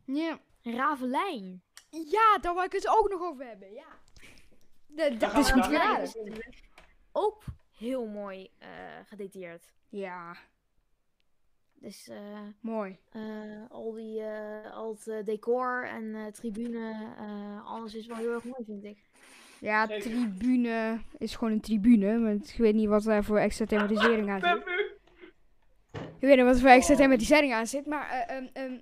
[0.04, 0.40] Ja.
[0.74, 1.62] Ravelijn.
[1.90, 3.86] Ja, daar wil ik het ook nog over hebben, ja.
[5.18, 6.10] Dat, is goed geraden.
[7.12, 7.42] Ook
[7.78, 8.68] heel mooi eh,
[9.06, 9.74] gedetailleerd.
[9.88, 10.36] Ja,
[11.74, 12.98] Dus eh, mooi.
[13.10, 13.22] eh,
[13.70, 18.44] al, die, eh, al het decor en eh, tribune, eh, alles is wel heel erg
[18.44, 18.98] mooi, vind ik.
[19.60, 20.02] Ja, Zeker.
[20.02, 24.40] tribune is gewoon een tribune, maar ik weet niet wat daar voor extra thematisering aan
[24.50, 24.66] zit.
[25.92, 28.78] Ik weet niet wat er voor extra thematisering aan zit, maar eh, ehm, ehm,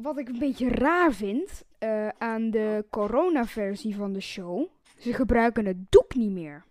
[0.00, 4.68] wat ik een beetje raar vind eh, aan de corona-versie van de show,
[4.98, 6.64] ze gebruiken het doek niet meer.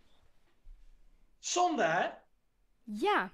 [1.40, 2.10] Zonde, hè?
[2.84, 3.32] Ja,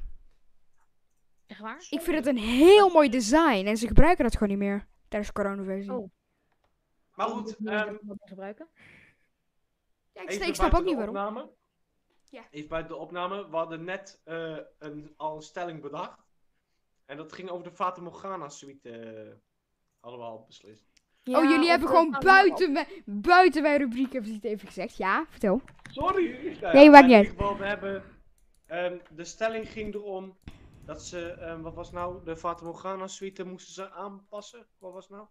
[1.48, 1.86] Echt waar?
[1.90, 5.34] ik vind het een heel mooi design en ze gebruiken dat gewoon niet meer tijdens
[5.34, 5.94] de corona-versie.
[5.94, 6.10] Oh.
[7.14, 8.68] Maar Ik goed, niet ehm, gebruiken.
[10.12, 11.16] Ja, ik, snap ook niet waarom.
[11.16, 11.50] Opname.
[12.30, 12.48] Ja.
[12.50, 13.50] Even buiten de opname.
[13.50, 16.26] We hadden net eh, een, al een stelling bedacht.
[17.06, 19.40] En dat ging over de Fata Morgana suite.
[19.98, 20.84] Eh, hadden we al beslist.
[21.26, 24.98] oh, jullie hebben gewoon buiten, mijn- buiten mijn rubriek hebben ze het even gezegd.
[24.98, 25.62] Ja, vertel.
[25.92, 26.36] Sorry.
[26.62, 28.04] Nou Nee, maakt in niet ieder geval, we hebben...
[28.66, 30.38] ehm, de stelling ging erom
[30.86, 31.32] dat ze...
[31.32, 32.24] ehm, wat was nou?
[32.26, 34.66] De Fata Morgana suite moesten ze aanpassen.
[34.78, 35.26] Wat was nou?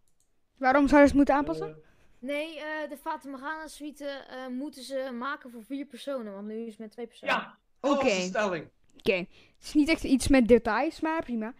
[0.57, 1.69] Waarom zouden ze het moeten aanpassen?
[1.69, 1.85] Eh,
[2.19, 6.61] Nee, eh, de Fata Morgana suite eh, moeten ze maken voor vier personen, want nu
[6.61, 7.35] is het met twee personen.
[7.35, 8.21] ja, dat was de Oké.
[8.21, 8.69] stelling.
[8.99, 9.29] Oké, het
[9.63, 11.55] is niet echt iets met details, maar prima.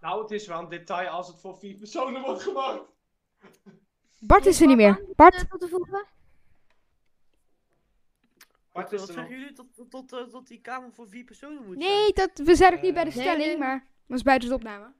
[0.00, 2.82] Nou, het is wel een detail als het voor vier personen wordt gemaakt.
[4.20, 5.04] Bart is er niet meer.
[5.16, 5.34] Bart?
[5.34, 6.06] Eh, tot de volgende?
[8.72, 9.40] Wat Wat, is wat er zeggen nog?
[9.40, 9.54] jullie?
[9.54, 12.72] Tot, tot, tot, eh, tot die kamer voor vier personen moet Nee, dat, we zijn
[12.72, 13.58] nog niet bij de Eh, Nee, stelling, nee.
[13.58, 14.92] maar dat is buiten de opname.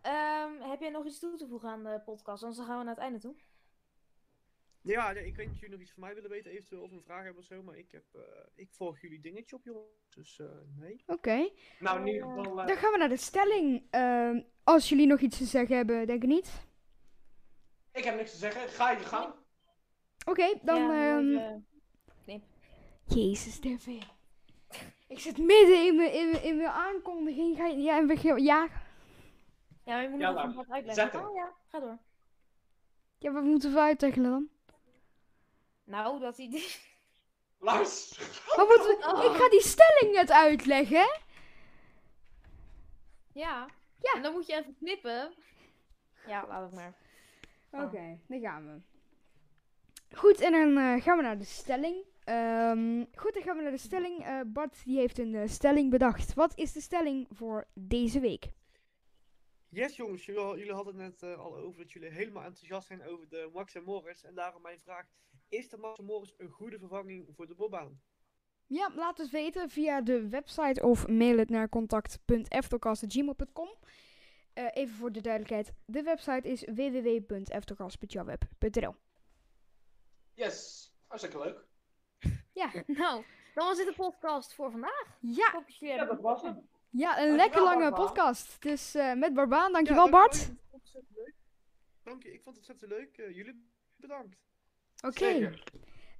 [0.00, 2.42] Ehm, heb jij nog iets toe te voegen aan de podcast?
[2.42, 3.34] Anders dan gaan we naar het einde toe.
[4.86, 6.90] Ja, nee, ik weet niet of jullie nog iets van mij willen weten, eventueel of
[6.90, 8.20] een vraag hebben of zo, maar ik, heb, eh,
[8.54, 9.86] ik volg jullie dingetje op, joh.
[10.14, 11.02] Dus eh, nee.
[11.06, 12.60] Oké, Nou, in ieder geval...
[12.60, 13.82] eh, dan gaan we naar de stelling.
[13.90, 16.66] Ehm, als jullie nog iets te zeggen hebben, denk ik niet.
[17.92, 18.68] ik heb niks te zeggen.
[18.68, 19.34] Ga je gang.
[20.26, 20.80] Oké, dan...
[20.80, 21.28] Ja, ehm,
[22.26, 22.42] even-
[23.06, 24.02] Jezus, Devin.
[25.08, 27.56] Ik zit midden in mijn, in mijn, in mijn aankondiging.
[27.56, 28.68] Ga je, ja, en we, gaan- ja,
[29.84, 31.04] Ja, maar je moet Ja, nog wat uitleggen.
[31.04, 31.24] zet hem.
[31.28, 31.98] Oh ja, ga door.
[33.18, 34.48] ja, wat moeten we uitleggen dan?
[35.84, 36.76] Nou, dat hij die...
[37.58, 38.42] Luister.
[38.56, 39.24] Wat moeten we, Oh.
[39.24, 41.20] Ik ga die stelling net uitleggen.
[43.32, 43.68] Ja.
[44.00, 44.12] Ja.
[44.14, 45.34] En dan moet je even knippen.
[46.26, 46.94] Ja, laat het maar.
[47.70, 48.18] Oké, Oh.
[48.28, 48.80] dan gaan we.
[50.16, 52.04] Goed, en dan eh, gaan we naar de stelling.
[52.24, 54.24] Ehm, goed, dan gaan we naar de stelling.
[54.24, 56.34] Eh, Bart die heeft een eh, stelling bedacht.
[56.34, 58.48] Wat is de stelling voor deze week?
[59.68, 63.28] Yes jongens, jullie, jullie hadden het net al over dat jullie helemaal enthousiast zijn over
[63.28, 64.24] de Max en Morris.
[64.24, 65.06] En daarom mijn vraag,
[65.54, 68.00] is de Max Morris een goede vervanging voor de bobbaan?
[68.66, 73.68] Ja, laat het weten via de website of mail het naar contact.eftelcast.gmail.com.
[74.52, 78.94] Eh even voor de duidelijkheid, de website is www.eftelcast.jaweb.nl
[80.34, 80.88] Yes.
[81.06, 81.64] Hartstikke leuk.
[82.52, 83.24] Ja, Nou,
[83.54, 85.18] dan was dit de podcast voor vandaag.
[85.20, 85.68] ja, hoop
[86.08, 86.68] dat was hem.
[86.90, 88.62] ja een Dankjewel, lekker lange podcast.
[88.62, 90.32] Dus eh, met Barbaan, dankjewel Ja, Bart.
[90.32, 91.34] dankjewel, ik vond het ontzettend leuk.
[92.02, 93.16] Dank je, ik vond het ontzettend leuk.
[93.18, 94.36] Eh, jullie bedankt.
[95.06, 95.50] Oké.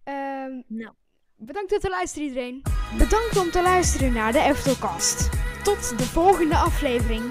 [0.04, 0.92] Ehm, Nou.
[1.36, 2.62] Bedankt om te luisteren iedereen.
[2.98, 5.30] Bedankt om te luisteren naar de Eftelcast.
[5.62, 7.22] Tot de volgende aflevering.